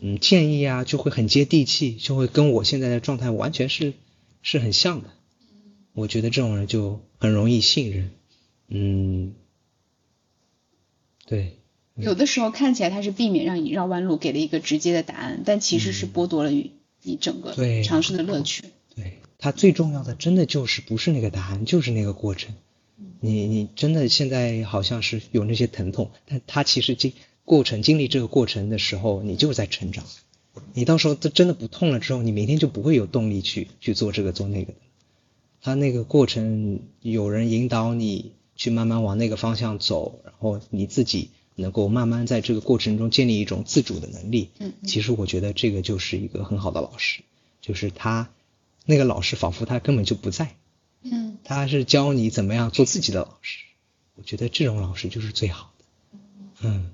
[0.00, 3.92] 嗯建议啊，就会很接地气，就会跟我现在的状态完全是
[4.40, 5.10] 是很像的。
[5.92, 8.10] 我觉得这种人就很容易信任，
[8.68, 9.34] 嗯，
[11.28, 11.58] 对，
[11.94, 16.72] 有的时候看起来他是避免让你绕弯路，给了一个直接的答案，但其实是剥夺了你
[17.02, 18.64] 你整个对尝试的乐趣。
[18.96, 22.54] 对，它最重要的真的就是不是那个答案，就是那个过程。
[23.20, 27.12] 你你真的现在好像是有那些疼痛，但它其实经
[27.44, 30.04] 过程经历这个过程的时候，你就是在成长。
[30.72, 34.78] 你到时候这真的不痛了之后，你明天就不会有动力去去做这个做那个的。
[35.60, 44.50] 它那个过程有人引导你去慢慢往那个方向走，然后你自己能够慢慢在这个过程中建立一种自主的能力。
[44.58, 47.22] 嗯嗯其实我觉得这个就是一个很好的老师，
[47.62, 48.28] 就是他
[48.84, 50.56] 那个老师仿佛他根本就不在，
[51.02, 53.60] 嗯他是教你怎么样做自己的老师。
[54.16, 55.84] 我觉得这种老师就是最好的。
[56.62, 56.90] 嗯，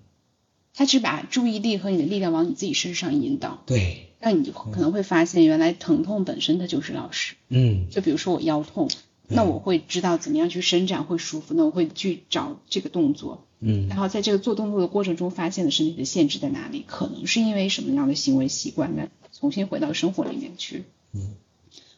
[0.75, 7.37] 他只把注意力和你的力量往你自己身上引导，对，那你可能会发现原来疼痛本身它就是老师。
[7.49, 8.91] 嗯就比如说我腰痛，
[9.29, 20.85] 那我会知道怎么样去伸展会舒服，那我会去找这个动作，嗯然后在这个做动作的过程中，发现了身体的限制在哪里，可能是因为什么样的行为习惯，那重新回到生活里面去。
[21.15, 21.35] 嗯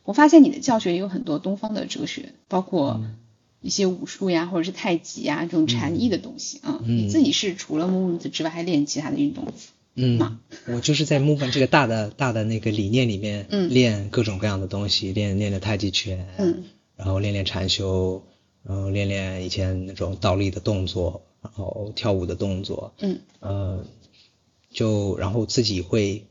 [0.04, 3.16] 我发现你的教学也有很多东方的哲学，包括嗯
[3.60, 6.78] 一些武术呀，或者是太极呀这种禅意的东西啊。
[6.84, 9.52] 嗯你自己是除了 movement 之外，还练其他的运动？
[9.96, 16.62] 嗯，我就是在 movement 这个大的大的那个理念里面嗯练各种各样的东西，练练的太极拳，嗯
[16.96, 18.24] 然后练练禅修，
[18.62, 23.84] 然后练练以前那种倒立的动作，然后跳舞的动作，嗯呃，
[24.70, 26.24] 就然后自己会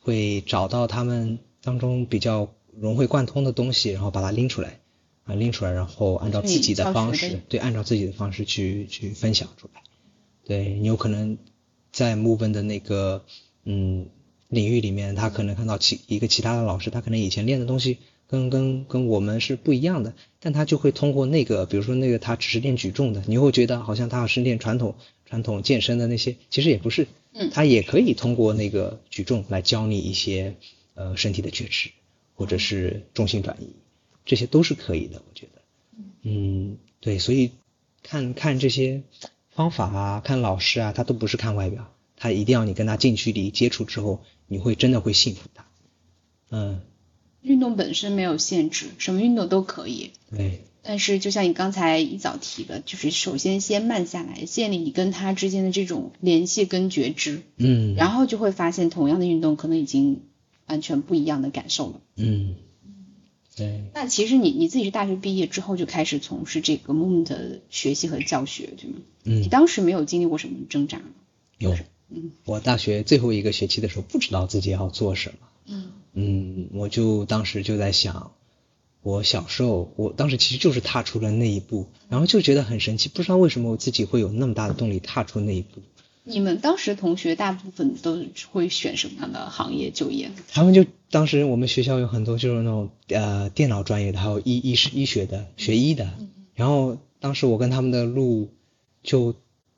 [0.00, 4.80] 会找到他们当中比较融会贯通的东西，然后把它拎出来
[5.24, 9.82] 啊拎出来，然后按照自己的方式对，按照自己的方式去去分享出来。
[10.44, 11.38] 对你有可能
[11.90, 13.24] 在 movement 的那个
[13.64, 14.08] 嗯
[14.48, 17.98] 领域里面，他可能看到其一个其他的老师，他可能以前练的东西
[18.28, 27.50] 跟跟跟我们是不一样的，但他就会通过那个，比如说那个他只是练举重的，你会觉得好像他是练传统传统健身的那些，其实也不是，嗯。
[27.52, 30.56] 他也可以通过那个举重来教你一些
[30.94, 31.90] 呃身体的觉知，
[32.34, 33.68] 或者是重心转移，
[34.24, 35.62] 这些都是可以的，我觉得，
[36.22, 37.52] 嗯，对，所以
[38.02, 39.02] 看看这些
[39.50, 45.66] 方法啊，看老师啊，他都不是看外表，他一定要你跟他近距离接触之后，你会真的会信服他，
[46.50, 46.82] 嗯，
[47.46, 50.10] 运动本身没有限制，什么运动都可以。
[50.36, 60.22] 对，但是就像你刚才一早提的，就是首先先慢下来，建立你跟他之间的这种联系跟觉知，嗯，然后就会发现同样的运动可能已经
[60.66, 62.00] 完全不一样的感受了。
[62.16, 62.56] 嗯，
[63.54, 68.96] 对，那其实你你自己是大学毕业之后就开始从事这个 movement 的学习和教学，对吗？
[69.24, 69.42] 嗯。
[69.42, 71.04] 你嗯，当时没有经历过什么挣扎吗？
[71.58, 71.76] 有，
[72.10, 72.32] 嗯。
[72.44, 78.32] 我大学最后一个学期的时候不知道自己要做什么，嗯嗯，我就当时就在想，
[79.02, 85.82] 我小时候，我当时其实就是踏出了那一步，然后就觉得很神奇，不知道为什么我自己会有那么大的动力踏出那一步。
[86.24, 90.30] 你们当时同学大部分都会选什么样的行业就业？
[90.50, 96.14] 他们就当时我们学校有很多就是那种呃电脑专业的，还有医医医学的学医的，
[96.54, 98.48] 然后当时我跟他们的路
[99.04, 99.36] 就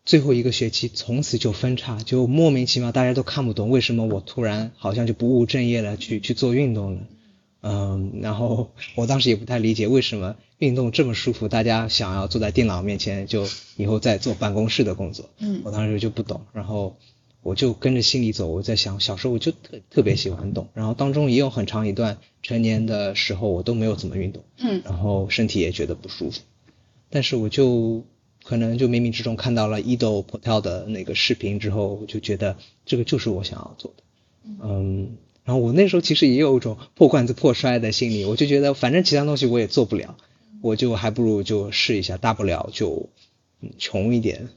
[0.09, 7.03] 最后一个学期从此就分叉，就莫名其妙大家都看不懂为什么我突然好像就不务正业了，去去做运动了。
[7.61, 13.47] 嗯，然后我当时也不太理解为什么运动这么舒服，大家想要坐在电脑面前就
[13.77, 15.29] 以后再做办公室的工作。
[15.41, 16.97] 嗯我当时就不懂，然后
[17.43, 18.47] 我就跟着心里走。
[18.49, 26.41] 我在想，小时候我就特特别喜欢动，然后当中也有很长一段成年的时候我都没有怎么运动，嗯然后身体也觉得不舒服，
[27.11, 28.07] 但是我就
[28.49, 34.03] 可能就冥冥之中看到了伊豆破跳的那个视频之后，我就觉得这个就是我想要做的，
[34.65, 35.19] 嗯。
[35.45, 40.17] 然后我那时候其实也有一种破罐子破摔的心理，我就觉得反正其他东西我也做不了，
[40.63, 43.11] 我就还不如就试一下，大不了就
[43.61, 44.49] 嗯穷一点，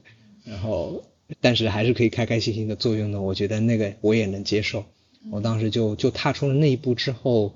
[0.44, 1.04] 然后
[1.42, 4.86] 但是还是可以开开心心的做运动，我觉得那个我也能接受。
[5.30, 7.54] 我当时就就踏出了那一步之后，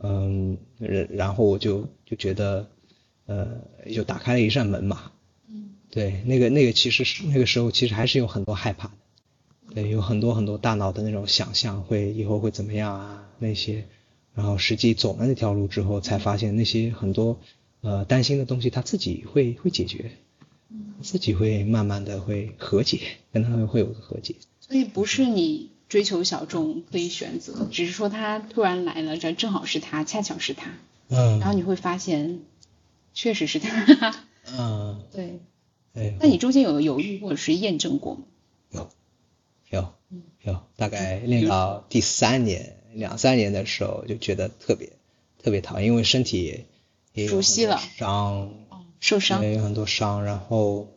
[0.00, 2.66] 嗯，然然后我就就觉得，
[3.24, 3.48] 呃，
[3.90, 5.12] 就打开了一扇门嘛。
[5.88, 8.94] 嗯对，那个那个其实是那个时候其实还是有很多害怕的，
[9.74, 13.86] 对，有很多很多大脑的那种想象，会以后会怎么样啊那些，
[14.34, 17.38] 然后实际走了那条路之后，才发现那些很多
[17.80, 20.10] 呃担心的东西，他自己会会解决，
[21.02, 23.00] 自己会慢慢的会和解，
[23.32, 24.34] 跟他们会有个和解。
[24.60, 30.70] 所以不是你追求小众可以选择，只是说他突然来了，这正好是他，恰巧是他，
[31.08, 31.38] 嗯。
[31.40, 32.40] 然后你会发现，
[33.14, 34.14] 确实是他。
[34.56, 35.40] 嗯， 对，
[35.98, 36.14] 对。
[36.20, 38.22] 那你中间有犹豫或者是验证过吗？
[38.70, 38.88] 有，
[39.70, 39.88] 有，
[40.42, 44.92] 有，大概练到第三年、两三年的时候，就觉得特别
[45.42, 46.64] 特别疼，因为身体
[47.12, 48.50] 也熟悉了伤，
[49.00, 49.42] 受伤？
[49.42, 50.88] 也有很多伤，然后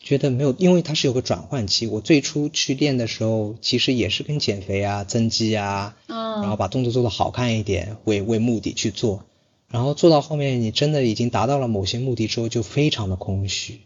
[0.00, 1.86] 觉得没有，因为它是有个转换期。
[1.86, 9.24] 我最初去练的时候，其实也是跟减肥啊、增肌啊，嗯，然后把动作做得好看一点为为目的去做，
[9.68, 13.80] 然后做到后面，你真的已经达到了某些目的之后，就非常的空虚，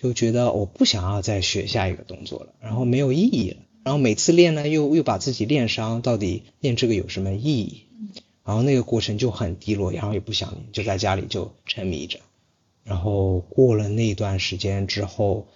[0.00, 7.82] 就觉得我不想要再学下一个动作了，然后没有意义了，然后每次练呢又又把自己练伤，到底练这个有什么意义？
[8.42, 12.18] 然后那个过程就很低落，然后也不想练，就在家里就沉迷着。
[12.82, 15.48] 然后过了那段时间之后，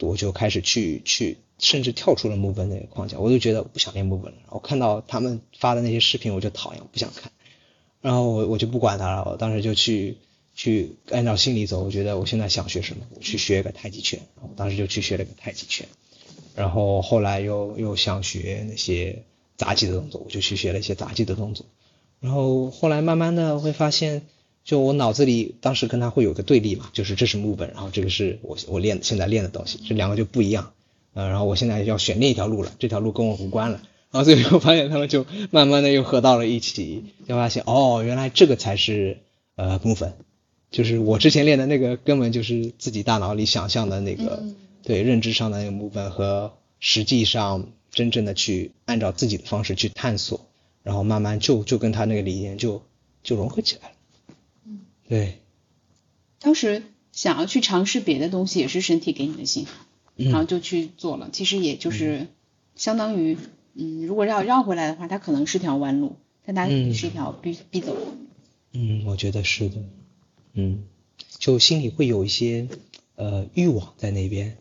[0.00, 4.34] 我就开始去去，甚至跳出了 move 那个框架，我就觉得不想练 move 了。
[4.50, 7.32] 我看到他们发的那些视频，我就讨厌，我不想看。
[8.02, 10.18] 然后我我就不管他了，我当时就去
[10.62, 14.20] 去按照心里走，我觉得我现在想学什么，我去学个太极拳。
[14.42, 15.88] 我当时就去学了个太极拳，
[16.54, 19.22] 然后后来又又想学那些
[19.56, 21.64] 杂技的动作，我就去学了一些杂技的动作。
[22.20, 24.26] 然后后来慢慢的会发现，
[24.62, 30.74] 就我脑子里当时跟他会有个对立嘛，就是这是木本，然后这个是我我练现在练的东西，这两个就不一样。
[31.14, 33.80] 呃，然后我现在要选另一条路了，这条路跟我无关了。
[34.10, 39.20] 然后最后发现他们就 慢慢的又合到了一起，就发现哦，原来这个才是
[39.56, 40.12] 呃部分，
[40.70, 50.46] 就是我之前练的那个根本就是自己大脑里想象的那个，嗯对认知上的那个部分和实际上真正的去按照自己的方式去探索，
[50.82, 52.82] 然后慢慢就就跟他那个理念就
[53.22, 53.94] 就融合起来了。
[54.64, 55.40] 嗯，对，
[56.38, 59.72] 当时想要去尝试别的东西，也是身体给你的信号，
[60.16, 61.28] 然后嗯就去做了。
[61.30, 62.28] 其实也就是
[62.74, 63.36] 相当于，
[63.74, 66.16] 嗯，如果要绕回来的话，它可能是条弯路，
[66.46, 67.94] 但它嗯是一条必必走。
[68.72, 69.76] 嗯，我觉得是的，
[70.54, 70.84] 嗯，
[71.38, 72.68] 就心里会有一些
[73.16, 74.56] 呃欲望在那边，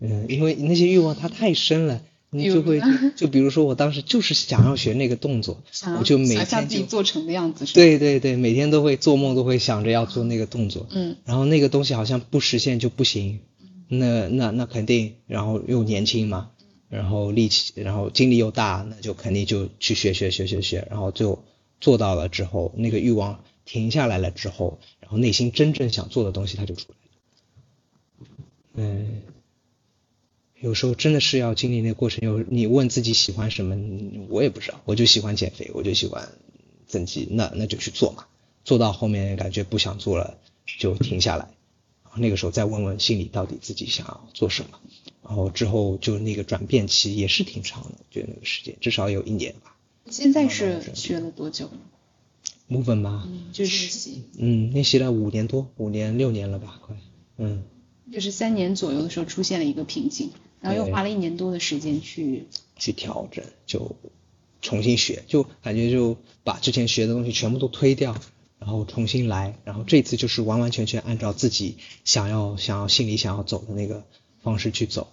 [0.00, 2.80] 嗯，因为那些欲望它太深了，你就会
[3.16, 5.62] 就比如说我当时就是想要学那个动作，
[5.98, 11.16] 我就每天就自己做成的样子，是吧，对对对，每天都会做梦都会想着要做那个动作，嗯。
[11.24, 13.40] 然后那个东西好像不实现就不行，
[13.88, 16.50] 那那那肯定，然后又年轻嘛，
[16.88, 21.44] 然后力气，然后精力又大，那就肯定就去学学学学学，然后最后
[21.80, 28.36] 做到了之后，那个欲望停下来了之后，然后内心真正想做的东西它就出来了。
[28.76, 29.22] 嗯，
[30.60, 32.20] 有时候真的是要经历那个过程。
[32.22, 36.28] 有你问自己喜欢什么，嗯我也不知道，我就喜欢减肥，我就喜欢
[36.86, 38.26] 增肌，那那就去做嘛。
[38.64, 40.38] 做到后面感觉不想做了，
[40.78, 41.48] 就停下来。
[42.16, 44.80] 那个时候再问问心里到底自己想要做什么。
[45.22, 49.76] 然后之后就那个转变期也是挺长的，我觉得那个时间至少有一年吧。
[50.10, 51.70] 现在是学了多久？
[52.68, 56.96] Movement 嘛，嗯，就是嗯，练习了五年多，五年六年了吧，快，
[57.36, 57.62] 嗯，
[58.12, 62.46] 就是三年左右的时候出现了一个瓶颈，然后又花了一年多的时间去，
[62.76, 63.96] 去调整，就
[64.62, 68.16] 重新学，就感觉就把之前学的东西全部都推掉，
[68.58, 74.04] 然后重新来，然后这次就是完完全全按照自己想要想要心里想要走的那个
[74.42, 75.08] 方式去走，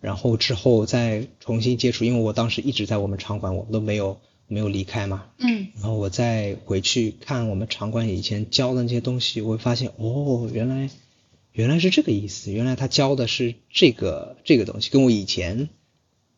[0.00, 10.90] 然后之后再重新接触，因为我当时一直在我们场馆，我们都没有没有离开嘛，嗯然后我再回去看我们场馆以前教的那些东西，我会发现哦，原来
[11.52, 15.68] 原来是这个意思，原来他教的是这个这个东西，跟我以前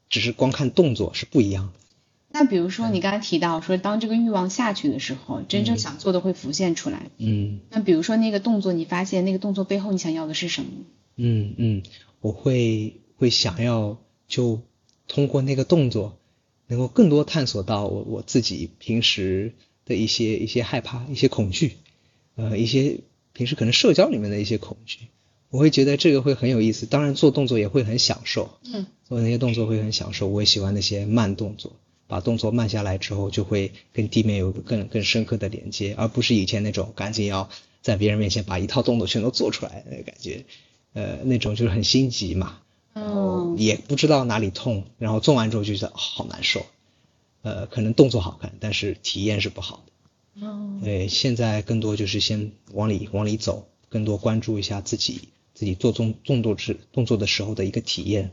[0.08, 1.72] 只是光看动作是不一样的。
[2.30, 7.10] 那比如说你刚才提到说，当这个欲望下去的时候，真正想做的会浮现出来。
[7.16, 10.70] 嗯那比如说那个动作，你发现那个动作背后你想要的是什么？
[11.16, 11.82] 嗯嗯，
[12.20, 13.96] 我会会想要
[14.28, 14.60] 就
[15.08, 16.18] 通过那个动作，
[16.68, 19.52] 能够更多探索到我我自己平时
[19.84, 21.72] 的一些一些害怕、一些恐惧，
[22.36, 23.00] 呃，一些
[23.32, 25.00] 平时可能社交里面的一些恐惧。
[25.50, 30.28] 我会觉得这个会很有意思，当然做动作也会很享受，嗯做那些动作会很享受。
[30.28, 31.72] 我也喜欢那些慢动作，
[32.06, 37.48] 把动作慢下来之后，就会跟地面有个更更深刻的连接，而不是以前那种赶紧要
[37.80, 40.44] 在别人面前把一套动作全都做出来的感觉，
[40.92, 42.60] 呃，那种就是很心急嘛，
[43.00, 46.66] 然后嗯也不知道哪里痛，然后做完之后就觉得、哦好难受，
[47.42, 50.46] 呃，可能动作好看，但是体验是不好的。
[50.46, 58.30] 哦对，现在更多就是先往里往里走，更多关注一下自己自己做动动作时动作的时候的一个体验，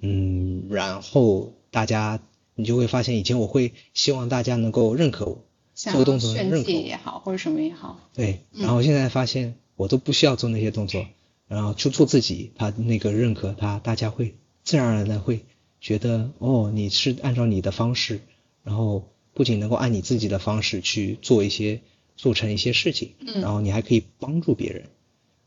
[0.00, 2.20] 嗯，然后大家
[2.54, 5.44] 你就会发现，以前我会希望大家能够认可我，
[5.74, 8.62] 做动作能宣认可也好，或者什么也好，对，嗯。
[8.62, 11.04] 然后现在发现我都不需要做那些动作，
[11.48, 15.44] 然后就做自己，他那个认可他，大家会自然而然的会
[15.80, 18.20] 觉得哦，你是按照你的方式，
[18.62, 21.80] 然后不仅能够按你自己的方式去做一些
[22.16, 23.42] 做成一些事情，嗯。
[23.42, 24.86] 然后你还可以帮助别人，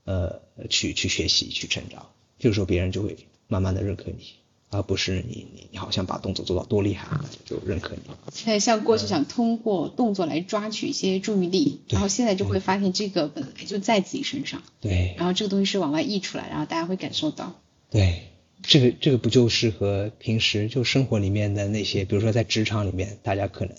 [0.06, 3.18] 呃，去去学习去成长，这个时候别人就会
[3.48, 4.34] 慢慢的认可你，
[4.70, 7.08] 而不是你你你好像把动作做到多厉害，
[7.46, 8.02] 就认可你。
[8.08, 17.56] 有点像过去想通过动作来抓取一些注意力，对然后现在就会发现这个本来就在自己身上，对，然后这个东西是往外溢出来，然后大家会感受到。
[17.90, 18.24] 对，
[18.62, 23.76] 这个这个不就是和平时就生活里面的那些，比如说在职场里面，大家可能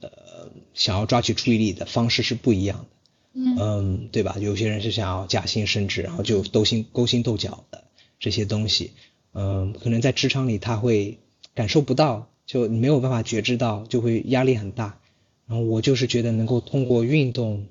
[0.00, 0.10] 呃
[0.74, 2.86] 想要抓取注意力的方式是不一样的，
[3.34, 4.36] 嗯嗯，对吧？
[4.38, 7.82] 有些人是想要加薪升职，然后就勾心勾心斗角的
[8.20, 8.92] 这些东西，
[9.32, 11.18] 嗯，可能在职场里他会
[11.54, 14.98] 感受不到，就没有办法觉知到，就会压力很大。
[15.46, 17.66] 然后我就是觉得能够通过运动，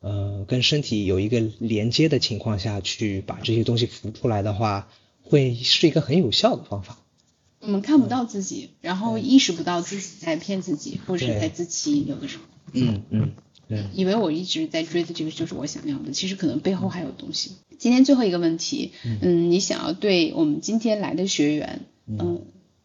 [0.00, 4.88] 呃，跟身体有一个连接的情况下去把这些东西浮出来的话，
[5.22, 6.98] 会是一个很有效的方法。
[7.60, 13.28] 我们看不到自己，然后意识不到自己在骗自己，或者是在自欺，有的时候嗯嗯，对，
[13.94, 17.52] 以为我一直在追的这个就是我想要的，其实可能背后还有东西。
[17.78, 18.92] 今天最后一个问题，
[19.22, 22.42] 嗯，你想要对我们今天来的学员，嗯，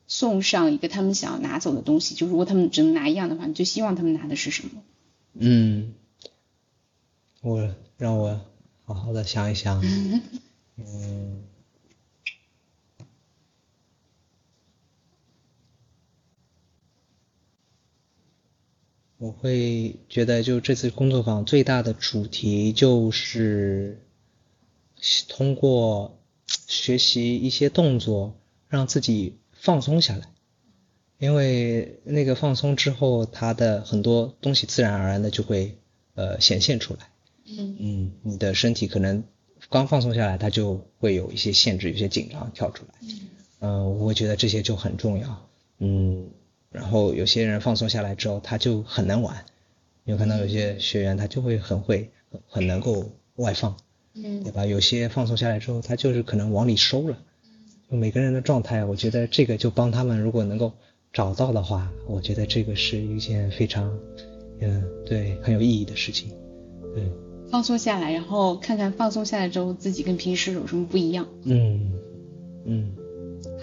[0.08, 4.84] 送上一个他们想要拿走的东西，就如果他们只能拿一样的话，你最希望他们拿的是什么？
[5.34, 5.94] 嗯，
[7.42, 8.40] 我让我
[8.86, 9.82] 好好的想一想，
[10.78, 11.44] 嗯。
[19.18, 24.02] 我会觉得，就这次工作坊最大的主题就是
[25.28, 28.36] 通过学习一些动作，
[28.68, 30.28] 让自己放松下来。
[31.18, 35.78] 因为那个放松之后，它的很多东西自然而然的就会
[36.16, 37.10] 呃显现出来。
[37.46, 39.24] 嗯嗯，你的身体可能
[39.70, 42.94] 刚放松下来，它就会有一些限制，有些紧张跳出来。
[43.60, 45.50] 嗯、我觉得这些就很重要。
[45.80, 46.30] 嗯，
[46.76, 49.46] 然后有些人放松下来之后，他就很能玩。
[50.04, 53.76] 你有看到有些学员他就会很会，很很能够外放，
[54.14, 54.66] 对嗯吧？
[54.66, 57.18] 有些放松下来之后，他就是可能往里收了，
[57.90, 60.74] 就每个人的状态，我觉得这个就帮他们，如果能够
[61.14, 63.98] 找到的话，我觉得这个是一件非常，
[64.60, 66.30] 嗯，对，很有意义的事情。
[66.94, 67.04] 对，
[67.50, 71.28] 放松下来，然后看看放松下来之后自己跟平时有什么不一样。
[71.44, 71.92] 嗯
[72.66, 72.92] 嗯，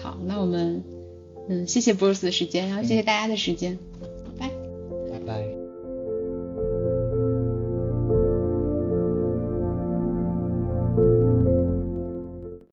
[0.01, 0.83] 好，那我们
[1.49, 3.77] 嗯谢谢 Bruce 的时间，然后谢谢大家的时间。